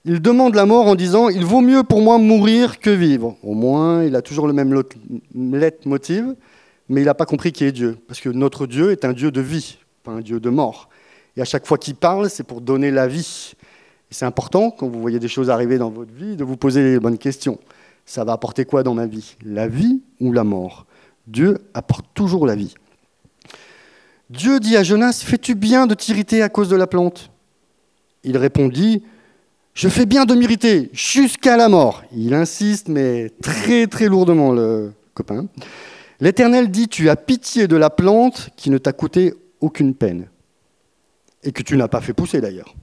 [0.08, 3.36] il demande la mort en disant Il vaut mieux pour moi mourir que vivre.
[3.44, 4.82] Au moins, il a toujours le même
[5.34, 6.24] motif,
[6.88, 7.98] mais il n'a pas compris qui est Dieu.
[8.08, 10.88] Parce que notre Dieu est un Dieu de vie, pas un Dieu de mort.
[11.36, 13.54] Et à chaque fois qu'il parle, c'est pour donner la vie.
[14.10, 16.84] Et c'est important, quand vous voyez des choses arriver dans votre vie, de vous poser
[16.84, 17.60] les bonnes questions.
[18.06, 19.36] Ça va apporter quoi dans ma vie?
[19.44, 20.86] La vie ou la mort?
[21.28, 22.74] Dieu apporte toujours la vie.
[24.30, 27.32] Dieu dit à Jonas Fais-tu bien de t'irriter à cause de la plante?
[28.24, 29.04] Il répondit
[29.74, 32.04] Je fais bien de m'irriter jusqu'à la mort.
[32.12, 35.48] Il insiste, mais très très lourdement, le copain.
[36.20, 40.28] L'Éternel dit, tu as pitié de la plante qui ne t'a coûté aucune peine,
[41.44, 42.76] et que tu n'as pas fait pousser d'ailleurs,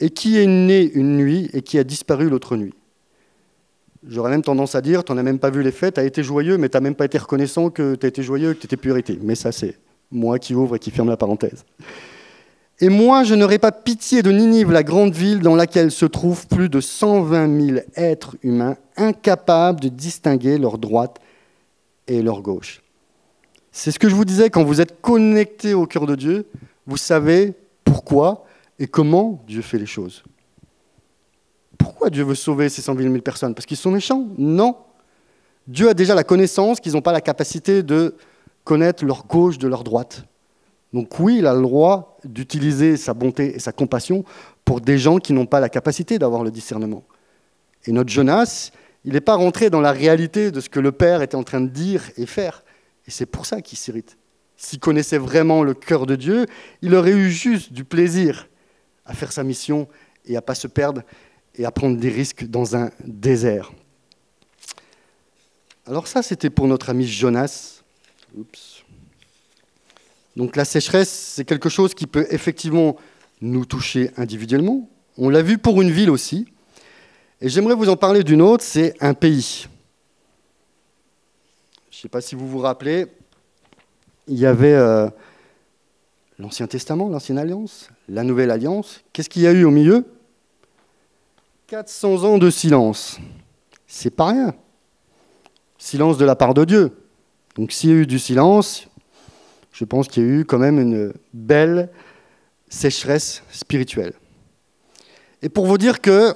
[0.00, 2.74] et qui est née une nuit et qui a disparu l'autre nuit.
[4.06, 6.56] J'aurais même tendance à dire, tu n'as même pas vu l'effet, tu as été joyeux,
[6.56, 8.78] mais tu n'as même pas été reconnaissant que tu as été joyeux, que tu étais
[8.78, 9.18] plus irrité.
[9.22, 9.76] Mais ça, c'est
[10.10, 11.64] moi qui ouvre et qui ferme la parenthèse.
[12.82, 16.46] Et moi, je n'aurai pas pitié de Ninive, la grande ville dans laquelle se trouvent
[16.46, 21.18] plus de 120 000 êtres humains incapables de distinguer leur droite
[22.06, 22.80] et leur gauche.
[23.70, 26.46] C'est ce que je vous disais, quand vous êtes connecté au cœur de Dieu,
[26.86, 27.52] vous savez
[27.84, 28.46] pourquoi
[28.78, 30.24] et comment Dieu fait les choses.
[31.76, 33.54] Pourquoi Dieu veut sauver ces 120 000 personnes?
[33.54, 34.26] Parce qu'ils sont méchants?
[34.38, 34.76] Non.
[35.66, 38.16] Dieu a déjà la connaissance qu'ils n'ont pas la capacité de
[38.70, 40.26] connaître leur gauche de leur droite.
[40.92, 44.24] Donc oui, il a le droit d'utiliser sa bonté et sa compassion
[44.64, 47.02] pour des gens qui n'ont pas la capacité d'avoir le discernement.
[47.84, 48.70] Et notre Jonas,
[49.04, 51.60] il n'est pas rentré dans la réalité de ce que le Père était en train
[51.60, 52.62] de dire et faire.
[53.08, 54.16] Et c'est pour ça qu'il s'irrite.
[54.56, 56.46] S'il connaissait vraiment le cœur de Dieu,
[56.80, 58.48] il aurait eu juste du plaisir
[59.04, 59.88] à faire sa mission
[60.26, 61.02] et à ne pas se perdre
[61.56, 63.72] et à prendre des risques dans un désert.
[65.88, 67.79] Alors ça, c'était pour notre ami Jonas.
[68.36, 68.84] Oups.
[70.36, 72.96] Donc la sécheresse, c'est quelque chose qui peut effectivement
[73.40, 74.88] nous toucher individuellement.
[75.18, 76.46] On l'a vu pour une ville aussi.
[77.40, 79.66] Et j'aimerais vous en parler d'une autre, c'est un pays.
[81.90, 83.06] Je ne sais pas si vous vous rappelez,
[84.28, 85.08] il y avait euh,
[86.38, 89.02] l'Ancien Testament, l'Ancienne Alliance, la Nouvelle Alliance.
[89.12, 90.04] Qu'est-ce qu'il y a eu au milieu?
[91.66, 93.18] 400 ans de silence.
[93.86, 94.54] C'est pas rien.
[95.78, 96.99] Silence de la part de Dieu.
[97.56, 98.88] Donc s'il y a eu du silence,
[99.72, 101.88] je pense qu'il y a eu quand même une belle
[102.68, 104.12] sécheresse spirituelle.
[105.42, 106.34] Et pour vous dire que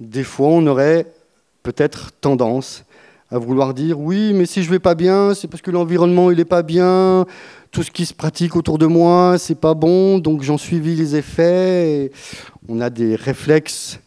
[0.00, 1.06] des fois, on aurait
[1.62, 2.84] peut-être tendance
[3.30, 6.38] à vouloir dire oui, mais si je vais pas bien, c'est parce que l'environnement il
[6.38, 7.26] est pas bien,
[7.72, 11.16] tout ce qui se pratique autour de moi, c'est pas bon, donc j'en suivis les
[11.16, 12.12] effets.
[12.68, 13.98] on a des réflexes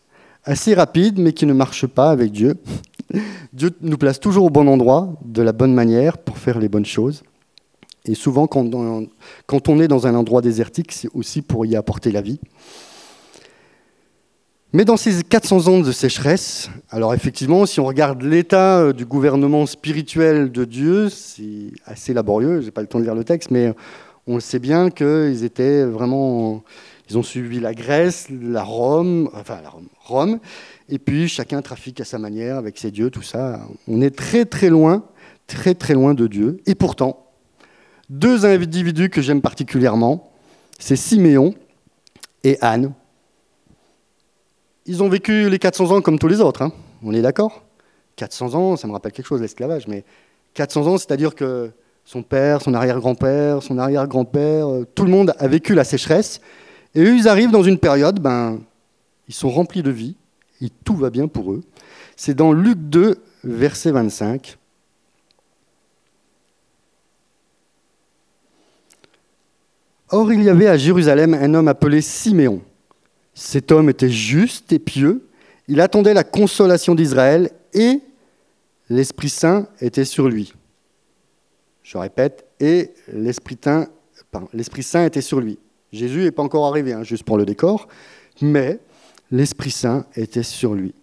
[0.44, 2.56] assez rapides, mais qui ne marchent pas avec Dieu.
[3.54, 6.86] Dieu nous place toujours au bon endroit, de la bonne manière, pour faire les bonnes
[6.86, 7.24] choses.
[8.06, 12.22] Et souvent, quand on, est dans un endroit désertique, c'est aussi pour y apporter la
[12.22, 12.40] vie.
[14.72, 19.04] Mais dans ces 400 ans de sécheresse, alors effectivement, si on regarde l'état euh, du
[19.04, 23.24] gouvernement spirituel de Dieu, c'est assez laborieux, je n'ai pas le temps de lire le
[23.24, 23.74] texte, mais
[24.28, 26.64] on le sait bien qu'ils étaient vraiment...
[27.10, 30.40] Ils ont suivi la Grèce, la Rome, enfin la Rome, Rome,
[30.90, 33.62] et puis chacun trafique à sa manière avec ses dieux, tout ça.
[33.88, 35.04] On est très très loin,
[35.48, 37.28] très très loin de Dieu, et pourtant,
[38.10, 40.32] deux individus que j'aime particulièrement,
[40.80, 41.54] c'est Siméon
[42.44, 42.94] et Anne.
[44.86, 46.72] Ils ont vécu les 400 ans comme tous les autres, hein.
[47.04, 47.64] on est d'accord?
[48.16, 50.04] 400 ans, ça me rappelle quelque chose, l'esclavage, mais
[50.56, 51.72] 400 ans, c'est-à-dire que
[52.04, 56.42] son père, son arrière-grand-père, son arrière-grand-père, euh, tout le monde a vécu la sécheresse.
[56.96, 58.60] Et eux, ils arrivent dans une période, ben,
[59.28, 60.16] ils sont remplis de vie,
[60.62, 61.62] et tout va bien pour eux.
[62.16, 64.58] C'est dans Luc 2, verset 25.
[70.12, 72.62] Or, il y avait à Jérusalem un homme appelé Siméon.
[73.34, 75.28] Cet homme était juste et pieux.
[75.68, 78.02] Il attendait la consolation d'Israël et
[78.90, 80.54] l'Esprit Saint était sur lui.
[81.84, 83.58] Je répète, et l'Esprit
[84.84, 85.58] Saint, était sur lui.
[85.92, 87.88] Jésus n'est pas encore arrivé, hein, juste pour le décor,
[88.42, 88.80] mais
[89.32, 90.94] l'Esprit Saint était sur lui.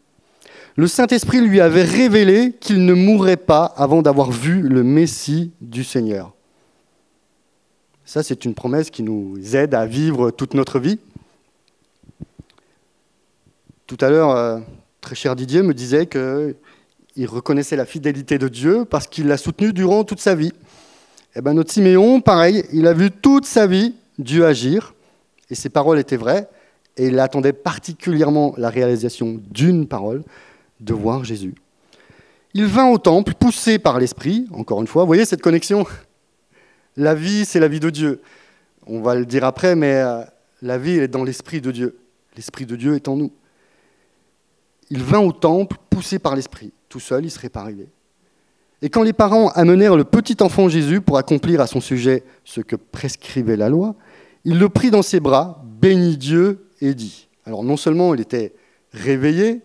[0.76, 5.84] Le Saint-Esprit lui avait révélé qu'il ne mourrait pas avant d'avoir vu le Messie du
[5.84, 6.34] Seigneur.
[8.04, 10.98] Ça, c'est une promesse qui nous aide à vivre toute notre vie.
[13.86, 14.60] Tout à l'heure, euh,
[15.00, 19.72] très cher Didier me disait qu'il reconnaissait la fidélité de Dieu parce qu'il l'a soutenu
[19.72, 20.52] durant toute sa vie.
[21.34, 24.94] Et eh ben notre Siméon, pareil, il a vu toute sa vie Dieu agir,
[25.50, 26.48] et ses paroles étaient vraies,
[26.96, 30.22] et il attendait particulièrement la réalisation d'une parole,
[30.80, 31.54] de voir Jésus.
[32.54, 35.86] Il vint au temple, poussé par l'Esprit, encore une fois, vous voyez cette connexion?
[36.96, 38.22] La vie, c'est la vie de Dieu.
[38.86, 40.22] On va le dire après, mais euh,
[40.62, 41.98] la vie, est dans l'Esprit de Dieu.
[42.34, 43.30] L'Esprit de Dieu est en nous.
[44.88, 46.72] Il vint au temple, poussé par l'Esprit.
[46.88, 47.88] Tout seul, il ne serait pas arrivé.
[48.80, 52.60] Et quand les parents amenèrent le petit enfant Jésus pour accomplir à son sujet ce
[52.60, 53.94] que prescrivait la loi,
[54.44, 57.28] il le prit dans ses bras, bénit Dieu et dit.
[57.44, 58.54] Alors non seulement il était
[58.92, 59.60] réveillé,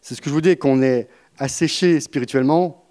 [0.00, 2.84] c'est ce que je vous dis, qu'on est asséché spirituellement,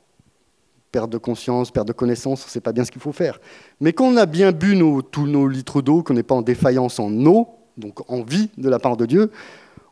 [0.92, 3.40] perte de conscience, perte de connaissance, on ne sait pas bien ce qu'il faut faire.
[3.80, 4.78] Mais quand on a bien bu
[5.12, 7.48] tous nos litres d'eau, qu'on n'est pas en défaillance en eau,
[7.78, 9.32] donc en vie de la part de Dieu,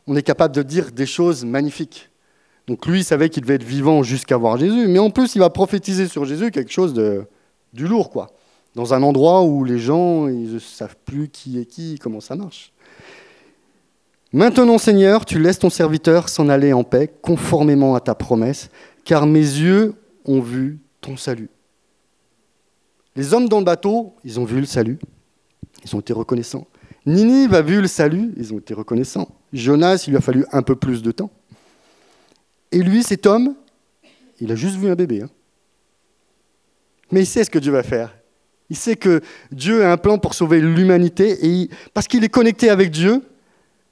[0.06, 2.10] on est capable de dire des choses magnifiques.
[2.66, 5.38] Donc lui, il savait qu'il devait être vivant jusqu'à voir Jésus, mais en plus, il
[5.38, 7.24] va prophétiser sur Jésus quelque chose de,
[7.72, 8.30] du lourd, quoi.
[8.74, 12.36] Dans un endroit où les gens, ils ne savent plus qui est qui, comment ça
[12.36, 12.72] marche.
[14.32, 18.68] Maintenant, Seigneur, tu laisses ton serviteur s'en aller en paix, conformément à ta promesse,
[19.04, 19.94] car mes yeux
[20.26, 21.48] ont vu ton salut.
[23.16, 24.98] Les hommes dans le bateau, ils ont vu le salut,
[25.84, 26.66] ils ont été reconnaissants.
[27.06, 29.28] Ninive a vu le salut, ils ont été reconnaissants.
[29.52, 31.30] Jonas, il lui a fallu un peu plus de temps.
[32.70, 33.54] Et lui, cet homme,
[34.40, 35.22] il a juste vu un bébé.
[35.22, 35.30] Hein.
[37.10, 38.14] Mais il sait ce que Dieu va faire.
[38.68, 42.68] Il sait que Dieu a un plan pour sauver l'humanité et parce qu'il est connecté
[42.68, 43.22] avec Dieu,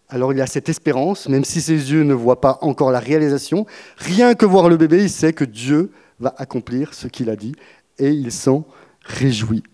[0.08, 3.66] alors il a cette espérance, même si ses yeux ne voient pas encore la réalisation,
[3.96, 5.90] rien que voir le bébé, il sait que Dieu
[6.20, 7.54] va accomplir ce qu'il a dit
[7.98, 8.64] et il s'en
[9.02, 9.64] réjouit.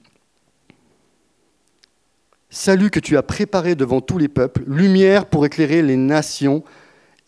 [2.49, 6.63] Salut que tu as préparé devant tous les peuples, lumière pour éclairer les nations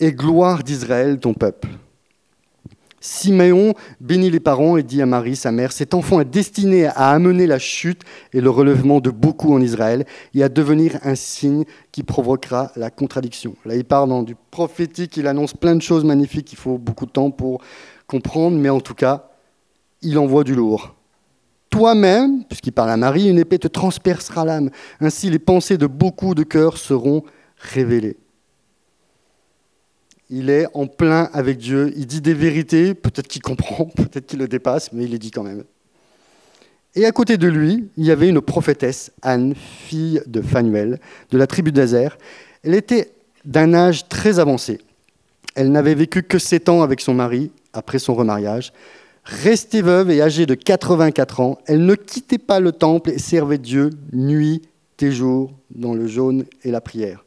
[0.01, 1.69] et gloire d'Israël, ton peuple.
[3.05, 7.11] Siméon bénit les parents et dit à Marie, sa mère, cet enfant est destiné à
[7.11, 8.01] amener la chute
[8.33, 12.89] et le relèvement de beaucoup en Israël et à devenir un signe qui provoquera la
[12.89, 13.57] contradiction.
[13.67, 17.05] Là, il parle dans du prophétique, il annonce plein de choses magnifiques, il faut beaucoup
[17.05, 17.61] de temps pour
[18.07, 19.29] comprendre, mais en tout cas,
[20.01, 20.95] il envoie du lourd.
[21.69, 24.71] Toi-même, puisqu'il parle à Marie, une épée te transpercera l'âme.
[25.01, 27.23] Ainsi, les pensées de beaucoup de cœurs seront
[27.59, 28.17] révélées
[30.31, 34.39] il est en plein avec Dieu, il dit des vérités, peut-être qu'il comprend, peut-être qu'il
[34.39, 35.65] le dépasse, mais il les dit quand même.
[36.97, 41.01] Et à côté de lui, il y avait une prophétesse, Anne, fille de Phanuel,
[41.31, 42.17] de la tribu d'Azer.
[42.63, 43.13] Elle était
[43.45, 44.81] d'un âge très avancé.
[45.57, 48.73] Elle n'avait vécu que sept ans avec son mari après son remariage.
[49.25, 53.59] Restée veuve et âgée de 84 ans, elle ne quittait pas le temple et servait
[53.59, 54.63] Dieu nuit
[55.01, 57.24] et jour dans le jaune et la prière.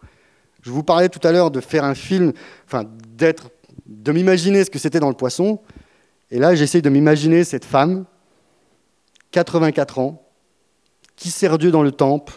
[0.68, 2.34] Je vous parlais tout à l'heure de faire un film,
[2.66, 2.84] enfin
[3.16, 3.52] d'être,
[3.86, 5.62] de m'imaginer ce que c'était dans le poisson.
[6.30, 8.04] Et là, j'essaie de m'imaginer cette femme,
[9.32, 10.22] 84 ans,
[11.16, 12.34] qui sert Dieu dans le temple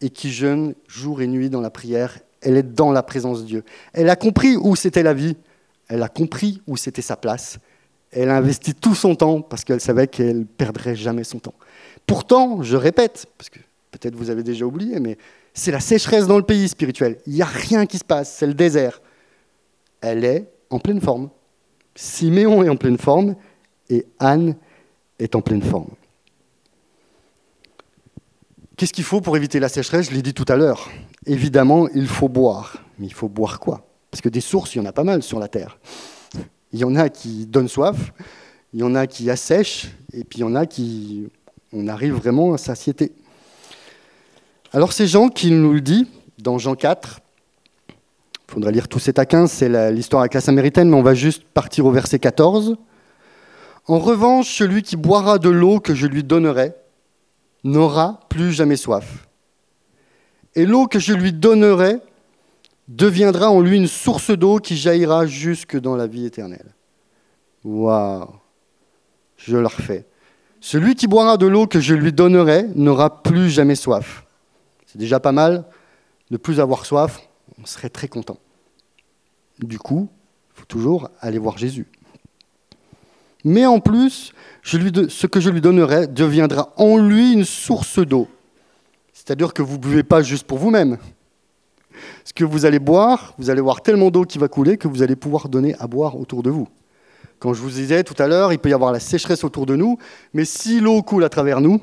[0.00, 2.16] et qui jeûne jour et nuit dans la prière.
[2.42, 3.64] Elle est dans la présence de Dieu.
[3.92, 5.36] Elle a compris où c'était la vie.
[5.88, 7.58] Elle a compris où c'était sa place.
[8.12, 11.54] Elle a investi tout son temps parce qu'elle savait qu'elle perdrait jamais son temps.
[12.06, 13.58] Pourtant, je répète, parce que
[13.90, 15.18] peut-être vous avez déjà oublié, mais
[15.58, 17.18] c'est la sécheresse dans le pays spirituel.
[17.26, 19.02] Il n'y a rien qui se passe, c'est le désert.
[20.00, 21.30] Elle est en pleine forme.
[21.96, 23.34] Siméon est en pleine forme
[23.90, 24.54] et Anne
[25.18, 25.90] est en pleine forme.
[28.76, 30.10] Qu'est-ce qu'il faut pour éviter la sécheresse?
[30.10, 30.88] Je l'ai dit tout à l'heure.
[31.26, 32.84] Évidemment, il faut boire.
[33.00, 33.84] Mais il faut boire quoi?
[34.12, 35.80] Parce que des sources, il y en a pas mal sur la terre.
[36.72, 38.12] Il y en a qui donnent soif,
[38.72, 41.28] il y en a qui assèchent, et puis il y en a qui...
[41.72, 43.12] On arrive vraiment à satiété.
[44.74, 46.06] Alors c'est Jean qui nous le dit
[46.38, 47.20] dans Jean 4.
[47.88, 47.94] Il
[48.52, 51.86] faudrait lire 7 à 15, c'est l'histoire avec la Samaritaine, mais on va juste partir
[51.86, 52.76] au verset 14.
[53.86, 56.74] En revanche, celui qui boira de l'eau que je lui donnerai
[57.64, 59.26] n'aura plus jamais soif.
[60.54, 61.96] Et l'eau que je lui donnerai
[62.88, 66.74] deviendra en lui une source d'eau qui jaillira jusque dans la vie éternelle.
[67.64, 68.28] Waouh
[69.38, 70.06] Je le refais.
[70.60, 74.27] Celui qui boira de l'eau que je lui donnerai n'aura plus jamais soif.
[74.98, 75.64] Déjà pas mal.
[76.30, 77.22] Ne plus avoir soif,
[77.62, 78.38] on serait très content.
[79.60, 80.08] Du coup,
[80.50, 81.86] il faut toujours aller voir Jésus.
[83.44, 84.32] Mais en plus,
[84.62, 88.28] ce que je lui donnerai deviendra en lui une source d'eau.
[89.14, 90.98] C'est-à-dire que vous ne buvez pas juste pour vous-même.
[92.24, 95.02] Ce que vous allez boire, vous allez voir tellement d'eau qui va couler que vous
[95.02, 96.68] allez pouvoir donner à boire autour de vous.
[97.38, 99.76] Quand je vous disais tout à l'heure, il peut y avoir la sécheresse autour de
[99.76, 99.96] nous,
[100.34, 101.80] mais si l'eau coule à travers nous,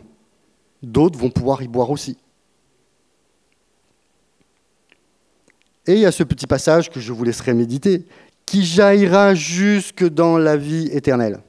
[0.84, 2.18] d'autres vont pouvoir y boire aussi.
[5.88, 8.06] Et il y a ce petit passage que je vous laisserai méditer,
[8.46, 11.40] qui jaillira jusque dans la vie éternelle.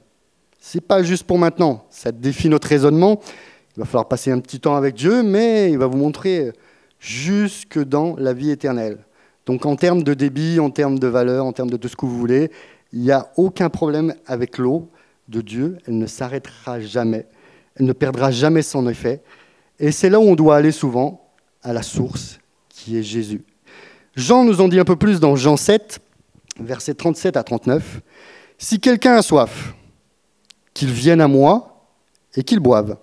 [0.59, 3.19] C'est pas juste pour maintenant, ça défie notre raisonnement.
[3.75, 6.51] Il va falloir passer un petit temps avec Dieu, mais il va vous montrer
[6.99, 8.99] jusque dans la vie éternelle.
[9.45, 12.05] Donc en termes de débit, en termes de valeur, en termes de tout ce que
[12.05, 12.51] vous voulez,
[12.91, 14.89] il n'y a aucun problème avec l'eau
[15.27, 15.77] de Dieu.
[15.87, 17.27] Elle ne s'arrêtera jamais.
[17.75, 19.21] Elle ne perdra jamais son effet.
[19.79, 21.31] Et c'est là où on doit aller souvent,
[21.61, 23.43] à la source, qui est Jésus.
[24.17, 25.99] Jean nous en dit un peu plus dans Jean 7,
[26.59, 28.01] versets 37 à 39.
[28.57, 29.75] Si quelqu'un a soif,
[30.73, 31.87] qu'il vienne à moi
[32.35, 32.97] et qu'il boive.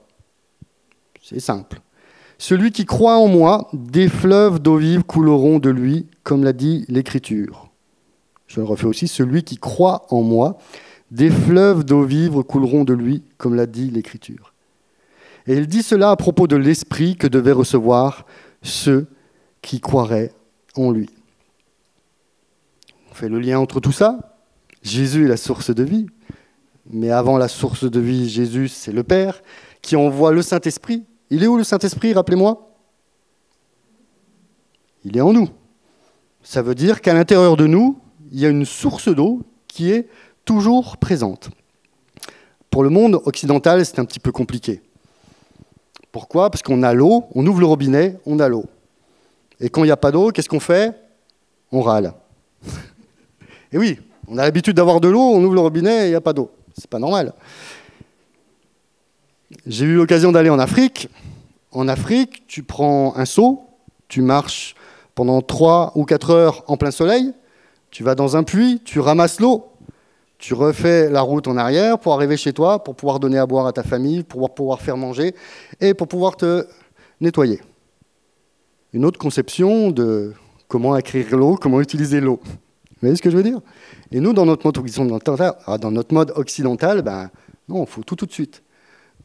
[1.23, 1.81] C'est simple.
[2.37, 6.85] Celui qui croit en moi, des fleuves d'eau vive couleront de lui, comme l'a dit
[6.89, 7.71] l'Écriture.
[8.49, 10.59] Je le refais aussi, celui qui croit en moi,
[11.13, 14.53] des fleuves d'eau vive couleront de lui, comme l'a dit l'Écriture.
[15.47, 18.27] Et il dit cela à propos de l'Esprit que devaient recevoir
[18.63, 19.07] ceux
[19.63, 20.33] qui croiraient
[20.77, 21.11] en lui.
[23.11, 24.37] On fait le lien entre tout ça.
[24.83, 26.07] Jésus est la source de vie.
[26.91, 29.43] Mais avant la source de vie, Jésus, c'est le Père
[29.81, 31.05] qui envoie le Saint-Esprit.
[31.31, 32.71] Il est où le Saint-Esprit, rappelez-moi?
[35.05, 35.49] Il est en nous.
[36.43, 37.99] Ça veut dire qu'à l'intérieur de nous,
[38.31, 40.09] il y a une source d'eau qui est
[40.45, 41.51] toujours présente.
[42.71, 44.83] Pour le monde occidental, c'est un petit peu compliqué.
[46.13, 46.51] Pourquoi?
[46.51, 48.67] Parce qu'on a l'eau, on ouvre le robinet, on a l'eau.
[49.61, 50.95] Et quand il n'y a pas d'eau, qu'est-ce qu'on fait?
[51.73, 52.13] On râle.
[53.73, 53.99] et oui,
[54.29, 56.33] on a l'habitude d'avoir de l'eau, on ouvre le robinet et il n'y a pas
[56.33, 56.51] d'eau.
[56.77, 57.33] C'est pas normal.
[59.67, 61.09] J'ai eu l'occasion d'aller en Afrique.
[61.71, 63.63] En Afrique, tu prends un seau,
[64.09, 64.75] tu marches
[65.15, 67.33] pendant 3 ou 4 heures en plein soleil,
[67.91, 69.73] tu vas dans un puits, tu ramasses l'eau,
[70.39, 73.67] tu refais la route en arrière pour arriver chez toi, pour pouvoir donner à boire
[73.67, 75.35] à ta famille, pour pouvoir faire manger
[75.81, 76.67] et pour pouvoir te
[77.21, 77.61] nettoyer.
[78.95, 80.33] Une autre conception de
[80.69, 82.39] comment acquérir l'eau, comment utiliser l'eau.
[82.45, 83.59] Vous voyez ce que je veux dire?
[84.13, 87.29] Et nous, dans notre mode occidental, ah, dans notre mode occidental ben,
[87.69, 88.63] non, faut tout tout de suite.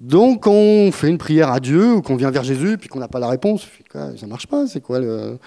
[0.01, 3.07] Donc, on fait une prière à Dieu ou qu'on vient vers Jésus, puis qu'on n'a
[3.07, 3.67] pas la réponse.
[3.93, 5.37] Ça ne marche pas, c'est quoi le...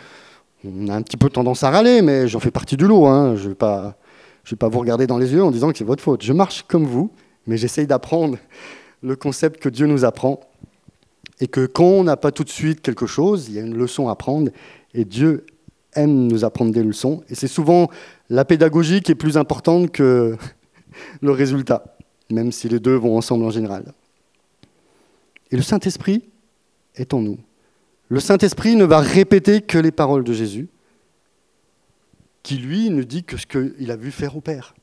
[0.64, 3.06] On a un petit peu tendance à râler, mais j'en fais partie du lot.
[3.06, 3.34] Hein.
[3.34, 3.96] Je ne vais pas
[4.68, 6.22] vous regarder dans les yeux en disant que c'est votre faute.
[6.22, 7.10] Je marche comme vous,
[7.48, 8.38] mais j'essaye d'apprendre
[9.02, 10.38] le concept que Dieu nous apprend.
[11.40, 13.76] Et que quand on n'a pas tout de suite quelque chose, il y a une
[13.76, 14.50] leçon à apprendre.
[14.94, 15.46] Et Dieu
[15.94, 17.22] aime nous apprendre des leçons.
[17.28, 17.90] Et c'est souvent
[18.28, 20.36] la pédagogie qui est plus importante que
[21.20, 21.96] le résultat,
[22.30, 23.92] même si les deux vont ensemble en général.
[25.50, 26.24] Et le Saint-Esprit
[26.96, 27.38] est en nous.
[28.08, 30.68] Le Saint-Esprit ne va répéter que les paroles de Jésus,
[32.42, 34.74] qui lui ne dit que ce qu'il a vu faire au Père.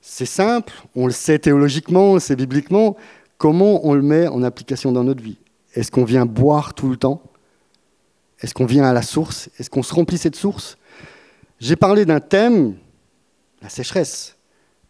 [0.00, 2.96] C'est simple, on le sait théologiquement, c'est bibliquement.
[3.42, 5.36] Comment on le met en application dans notre vie?
[5.74, 7.20] Est-ce qu'on vient boire tout le temps?
[8.40, 9.50] Est-ce qu'on vient à la source?
[9.58, 10.78] Est-ce qu'on se remplit cette source?
[11.58, 12.76] J'ai parlé d'un thème,
[13.60, 14.36] la sécheresse,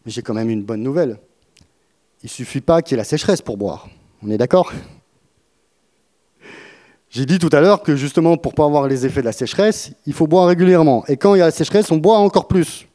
[0.04, 1.18] mais j'ai quand même une bonne nouvelle.
[2.22, 3.88] Il ne suffit pas qu'il y ait la sécheresse pour boire.
[4.22, 4.70] On est d'accord?
[7.08, 9.32] J'ai dit tout à l'heure que justement, pour ne pas avoir les effets de la
[9.32, 11.06] sécheresse, il faut boire régulièrement.
[11.08, 12.86] Et quand il y a la sécheresse, on boit encore plus.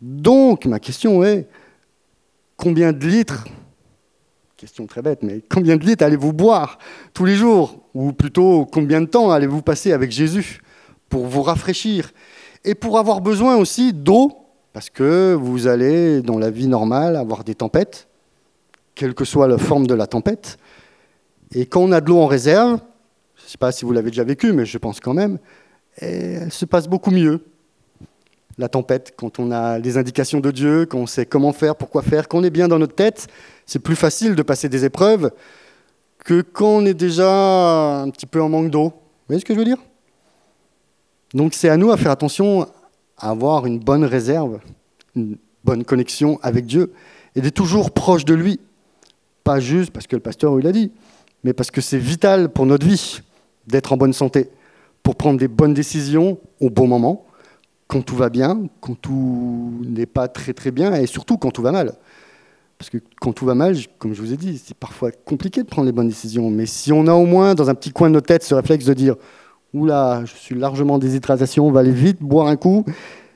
[0.00, 1.46] Donc, ma question est,
[2.56, 3.44] combien de litres,
[4.58, 6.78] question très bête, mais combien de litres allez-vous boire
[7.14, 7.78] tous les jours?
[7.94, 10.60] Ou plutôt, combien de temps allez-vous passer avec Jésus
[11.08, 12.10] pour vous rafraîchir?
[12.64, 14.32] Et pour avoir besoin aussi d'eau,
[14.72, 18.08] parce que vous allez, dans la vie normale, avoir des tempêtes,
[18.96, 20.58] quelle que soit la forme de la tempête.
[21.54, 22.80] Et quand on a de l'eau en réserve,
[23.36, 25.38] je ne sais pas si vous l'avez déjà vécu, mais je pense quand même,
[25.98, 27.44] elle se passe beaucoup mieux.
[28.58, 32.02] La tempête, quand on a les indications de Dieu, quand on sait comment faire, pourquoi
[32.02, 33.28] faire, qu'on est bien dans notre tête,
[33.68, 35.30] c'est plus facile de passer des épreuves
[36.24, 38.88] que quand on est déjà un petit peu en manque d'eau.
[38.88, 39.76] Vous voyez ce que je veux dire?
[41.34, 42.66] Donc c'est à nous à faire attention
[43.18, 44.58] à avoir une bonne réserve,
[45.14, 46.92] une bonne connexion avec Dieu
[47.36, 48.58] et d'être toujours proche de lui
[49.44, 50.90] pas juste parce que le pasteur il a dit,
[51.44, 53.20] mais parce que c'est vital pour notre vie
[53.66, 54.50] d'être en bonne santé,
[55.02, 57.26] pour prendre des bonnes décisions au bon moment,
[57.86, 61.62] quand tout va bien, quand tout n'est pas très très bien, et surtout quand tout
[61.62, 61.94] va mal.
[62.78, 65.68] Parce que quand tout va mal, comme je vous ai dit, c'est parfois compliqué de
[65.68, 66.48] prendre les bonnes décisions.
[66.50, 68.84] Mais si on a au moins dans un petit coin de notre tête ce réflexe
[68.84, 69.16] de dire
[69.74, 72.84] Oula, je suis largement en déshydratation, on va aller vite boire un coup,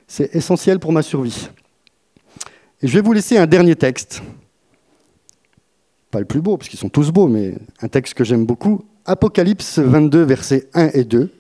[0.07, 1.49] c'est essentiel pour ma survie.
[2.81, 4.23] Et je vais vous laisser un dernier texte
[6.13, 8.85] pas le plus beau, parce qu'ils sont tous beaux, mais un texte que j'aime beaucoup,
[9.07, 11.33] Apocalypse 22, versets 1 et 2.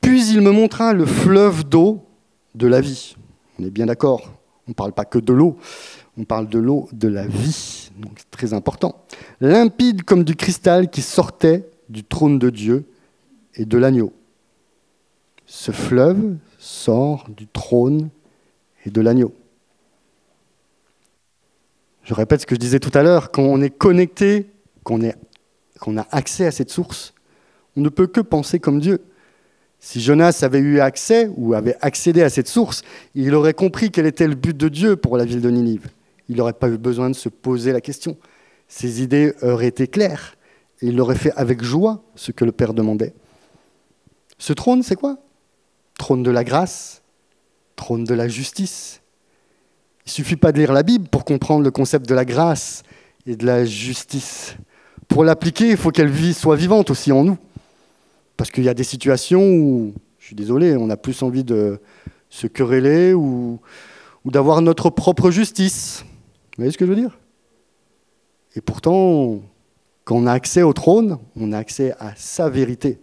[0.00, 2.00] Puis il me montra le fleuve d'eau
[2.54, 3.14] de la vie.
[3.60, 4.32] On est bien d'accord,
[4.66, 5.58] on ne parle pas que de l'eau,
[6.18, 9.04] on parle de l'eau de la vie, donc c'est très important.
[9.40, 12.84] Limpide comme du cristal qui sortait du trône de Dieu
[13.54, 14.12] et de l'agneau.
[15.46, 18.10] Ce fleuve sort du trône
[18.84, 19.34] et de l'agneau.
[22.04, 24.50] Je répète ce que je disais tout à l'heure, quand on est connecté,
[24.82, 27.14] qu'on a accès à cette source,
[27.76, 29.00] on ne peut que penser comme Dieu.
[29.78, 32.82] Si Jonas avait eu accès ou avait accédé à cette source,
[33.14, 35.88] il aurait compris quel était le but de Dieu pour la ville de Ninive.
[36.32, 38.16] Il n'aurait pas eu besoin de se poser la question.
[38.66, 40.34] Ses idées auraient été claires
[40.80, 43.12] et il aurait fait avec joie ce que le Père demandait.
[44.38, 45.18] Ce trône, c'est quoi?
[45.98, 47.02] Trône de la grâce,
[47.76, 49.02] trône de la justice,
[50.06, 52.82] il ne suffit pas de lire la Bible pour comprendre le concept de la grâce
[53.26, 54.56] et de la justice.
[55.08, 57.36] Pour l'appliquer, il faut qu'elle soit vivante aussi en nous.
[58.38, 61.78] Parce qu'il y a des situations où, je suis désolé, on a plus envie de
[62.30, 63.60] se quereller ou,
[64.24, 66.06] ou d'avoir notre propre justice.
[66.62, 67.18] Vous voyez ce que je veux dire?
[68.54, 69.40] Et pourtant,
[70.04, 73.00] quand on a accès au trône, on a accès à sa vérité,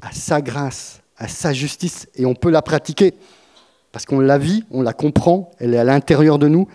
[0.00, 3.14] à sa grâce, à sa justice, et on peut la pratiquer.
[3.90, 6.68] parce qu'on la vit, on la comprend, elle est à l'intérieur de nous,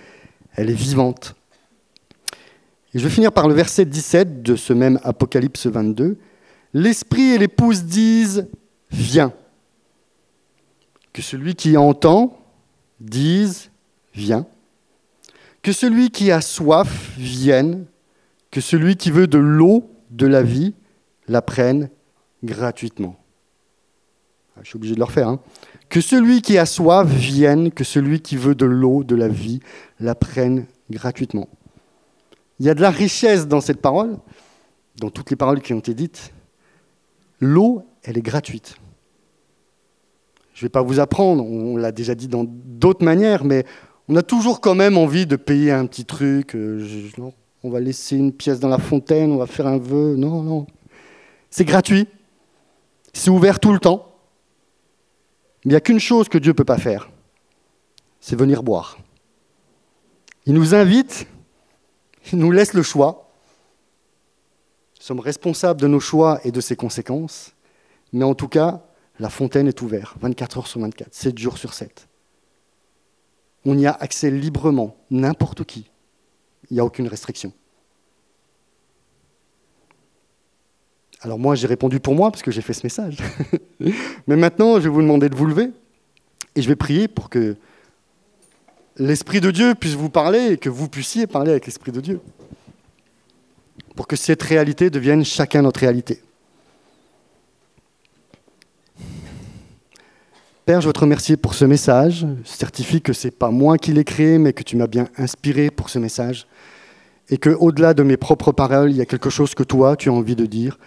[0.55, 1.35] elle est vivante.
[2.93, 6.17] Et je vais finir par le verset 17 de ce même Apocalypse 22.
[6.73, 8.49] L'Esprit et l'épouse disent,
[8.91, 9.31] viens.
[11.13, 12.37] Que celui qui entend
[12.99, 13.71] dise,
[14.13, 14.45] viens.
[15.67, 17.87] Que celui qui a soif vienne.
[18.51, 20.73] Que celui qui veut de l'eau de la vie
[21.27, 21.89] la prenne
[22.41, 23.17] gratuitement.
[24.55, 25.27] Ah, je suis obligé de le refaire.
[25.27, 25.41] Hein.
[25.89, 29.59] Que celui qui a soif vienne, que celui qui veut de l'eau, de la vie,
[29.99, 31.49] la prenne gratuitement.
[32.61, 34.19] Il y a de la richesse dans cette parole,
[35.01, 36.31] dans toutes les paroles qui ont été dites.
[37.41, 38.77] L'eau, elle est gratuite.
[40.53, 43.65] Je ne vais pas vous apprendre, on l'a déjà dit dans d'autres manières, mais
[44.09, 46.55] on a toujours quand même envie de payer un petit truc.
[46.55, 47.11] Euh,
[47.63, 50.15] on va laisser une pièce dans la fontaine, on va faire un vœu.
[50.15, 50.67] Non, non.
[51.49, 52.07] C'est gratuit.
[53.13, 54.07] C'est ouvert tout le temps.
[55.63, 57.09] Il n'y a qu'une chose que Dieu ne peut pas faire,
[58.21, 58.97] c'est venir boire.
[60.45, 61.27] Il nous invite,
[62.31, 63.29] il nous laisse le choix.
[64.97, 67.53] Nous sommes responsables de nos choix et de ses conséquences,
[68.13, 68.81] mais en tout cas,
[69.19, 72.07] la fontaine est ouverte, 24 heures sur 24, 7 jours sur 7.
[73.69, 75.89] On y a accès librement, n'importe qui.
[76.71, 77.51] Il n'y a aucune restriction.
[81.19, 83.17] Alors moi, j'ai répondu pour moi parce que j'ai fait ce message.
[84.27, 85.69] Mais maintenant, je vais vous demander de vous lever
[86.55, 87.57] et je vais prier pour que
[88.95, 92.21] l'Esprit de Dieu puisse vous parler et que vous puissiez parler avec l'Esprit de Dieu.
[93.97, 96.21] Pour que cette réalité devienne chacun notre réalité.
[100.67, 102.27] Père, je veux te remercier pour ce message.
[102.43, 105.07] Je certifie que ce n'est pas moi qui l'ai créé, mais que tu m'as bien
[105.17, 106.45] inspiré pour ce message.
[107.29, 110.11] Et qu'au-delà de mes propres paroles, il y a quelque chose que toi, tu as
[110.11, 110.77] envie de dire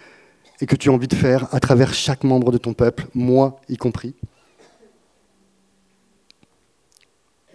[0.61, 3.59] et que tu as envie de faire à travers chaque membre de ton peuple, moi
[3.69, 4.13] y compris.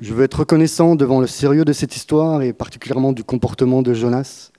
[0.00, 3.94] Je veux être reconnaissant devant le sérieux de cette histoire et particulièrement du comportement de
[3.94, 4.50] Jonas.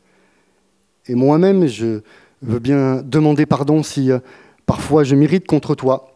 [1.07, 1.99] Et moi-même, je
[2.41, 4.20] veux bien demander pardon si euh,
[4.65, 6.13] parfois je m'irrite contre toi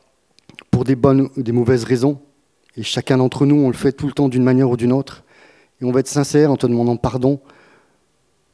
[0.72, 2.20] pour des bonnes ou des mauvaises raisons.
[2.76, 5.24] Et chacun d'entre nous, on le fait tout le temps d'une manière ou d'une autre.
[5.82, 7.40] Et on va être sincère en te demandant pardon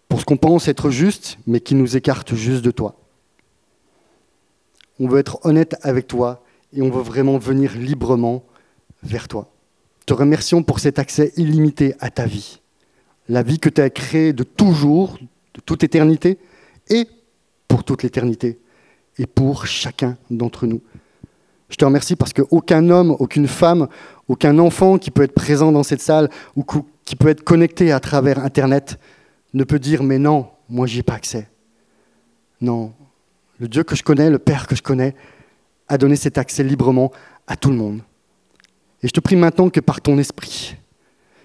[0.10, 2.96] pour ce qu'on pense être juste, mais qui nous écarte juste de toi
[5.00, 6.44] on veut être honnête avec toi
[6.74, 8.44] et on veut vraiment venir librement
[9.04, 9.52] vers toi.
[10.06, 12.62] Te remercions pour cet accès illimité à ta vie,
[13.30, 15.18] la vie que tu as créée de toujours,
[15.54, 16.38] de toute éternité,
[16.90, 17.08] et
[17.68, 18.60] pour toute l'éternité,
[19.18, 20.82] et pour chacun d'entre nous.
[21.70, 23.88] Je te remercie parce qu'aucun homme, aucune femme,
[24.28, 26.64] aucun enfant qui peut être présent dans cette salle ou
[27.06, 29.00] qui peut être connecté à travers Internet
[29.54, 31.50] ne peut dire mais non, moi j'y ai pas accès.
[32.62, 32.94] Non,
[33.60, 35.16] le Dieu que je connais, le Père que je connais,
[35.88, 37.12] a donné cet accès librement
[37.48, 38.02] à tout le monde.
[39.04, 40.76] Et je te prie maintenant que par ton esprit,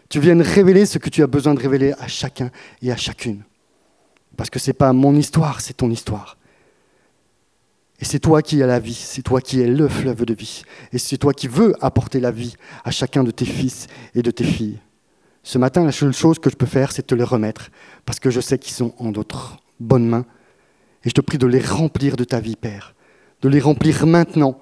[0.09, 2.51] tu viennes révéler ce que tu as besoin de révéler à chacun
[2.81, 3.43] et à chacune.
[4.37, 6.37] Parce que ce n'est pas mon histoire, c'est ton histoire.
[8.03, 10.65] Et c'est toi qui as la vie, c'est toi qui es le fleuve de vie.
[10.93, 13.87] Et c'est toi qui veux apporter la vie à chacun de tes fils
[14.17, 14.81] et de tes filles.
[15.45, 17.71] Ce matin, la seule chose que je peux faire, c'est te les remettre,
[18.05, 20.27] parce que je sais qu'ils sont en d'autres bonnes mains
[21.05, 22.97] et je te prie de les remplir de ta vie, Père,
[23.41, 24.59] de les remplir maintenant,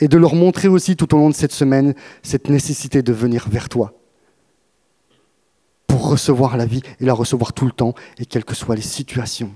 [0.00, 1.92] et de leur montrer aussi tout au long de cette semaine
[2.22, 3.92] cette nécessité de venir vers toi
[5.86, 8.80] pour recevoir la vie et la recevoir tout le temps, et quelles que soient les
[8.80, 9.52] situations.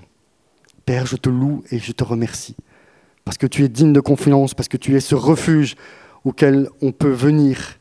[0.85, 2.55] Père, je te loue et je te remercie,
[3.25, 5.75] parce que tu es digne de confiance, parce que tu es ce refuge
[6.23, 7.77] auquel on peut venir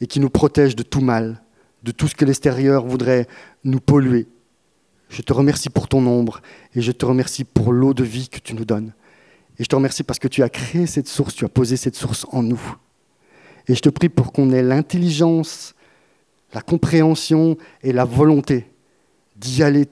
[0.00, 1.42] et qui nous protège de tout mal,
[1.82, 3.26] de tout ce que l'extérieur voudrait
[3.64, 4.26] nous polluer.
[5.08, 6.40] Je te remercie pour ton ombre
[6.74, 8.92] et je te remercie pour l'eau de vie que tu nous donnes.
[9.58, 11.94] Et je te remercie parce que tu as créé cette source, tu as posé cette
[11.94, 12.60] source en nous.
[13.68, 15.74] Et je te prie pour qu'on ait l'intelligence,
[16.52, 18.66] la compréhension et la volonté
[19.36, 19.86] d'y aller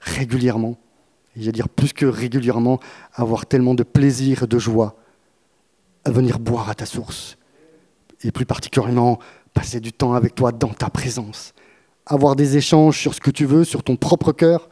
[0.00, 0.76] régulièrement.
[1.36, 2.80] Je dire plus que régulièrement,
[3.14, 4.96] avoir tellement de plaisir et de joie
[6.04, 7.36] à venir boire à ta source.
[8.22, 9.18] Et plus particulièrement,
[9.52, 11.52] passer du temps avec toi dans ta présence
[12.06, 14.68] avoir des échanges sur ce que tu veux, sur ton propre cœur.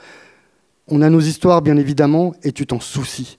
[0.86, 3.38] On a nos histoires, bien évidemment, et tu t'en soucies.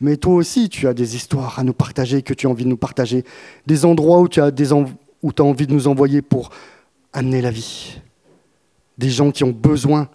[0.00, 2.68] Mais toi aussi, tu as des histoires à nous partager, que tu as envie de
[2.68, 3.24] nous partager.
[3.66, 4.86] Des endroits où tu as, des où
[5.22, 6.50] as envie de nous envoyer pour
[7.12, 8.00] amener la vie.
[8.98, 10.08] Des gens qui ont besoin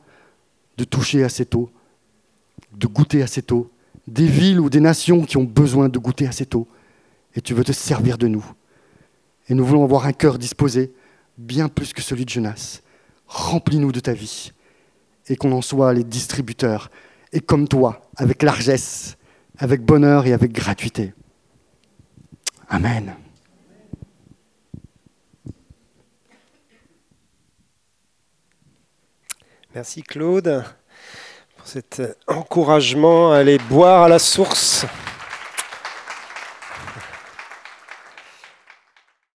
[0.78, 1.70] de toucher à cette eau,
[2.74, 3.72] de goûter à cette eau,
[4.08, 6.68] des villes ou des nations qui ont besoin de goûter à cette eau,
[7.34, 8.46] et tu veux te servir de nous.
[9.50, 10.94] Et nous voulons avoir un cœur disposé,
[11.38, 12.82] bien plus que celui de Jonas.
[13.28, 14.52] Remplis-nous de ta vie,
[15.28, 16.90] et qu'on en soit les distributeurs,
[17.34, 19.18] et comme toi, avec largesse,
[19.58, 21.14] avec bonheur et avec gratuité.
[22.70, 23.16] Amen.
[29.74, 30.64] Merci Claude
[31.66, 34.86] cet encouragement à aller boire à la source.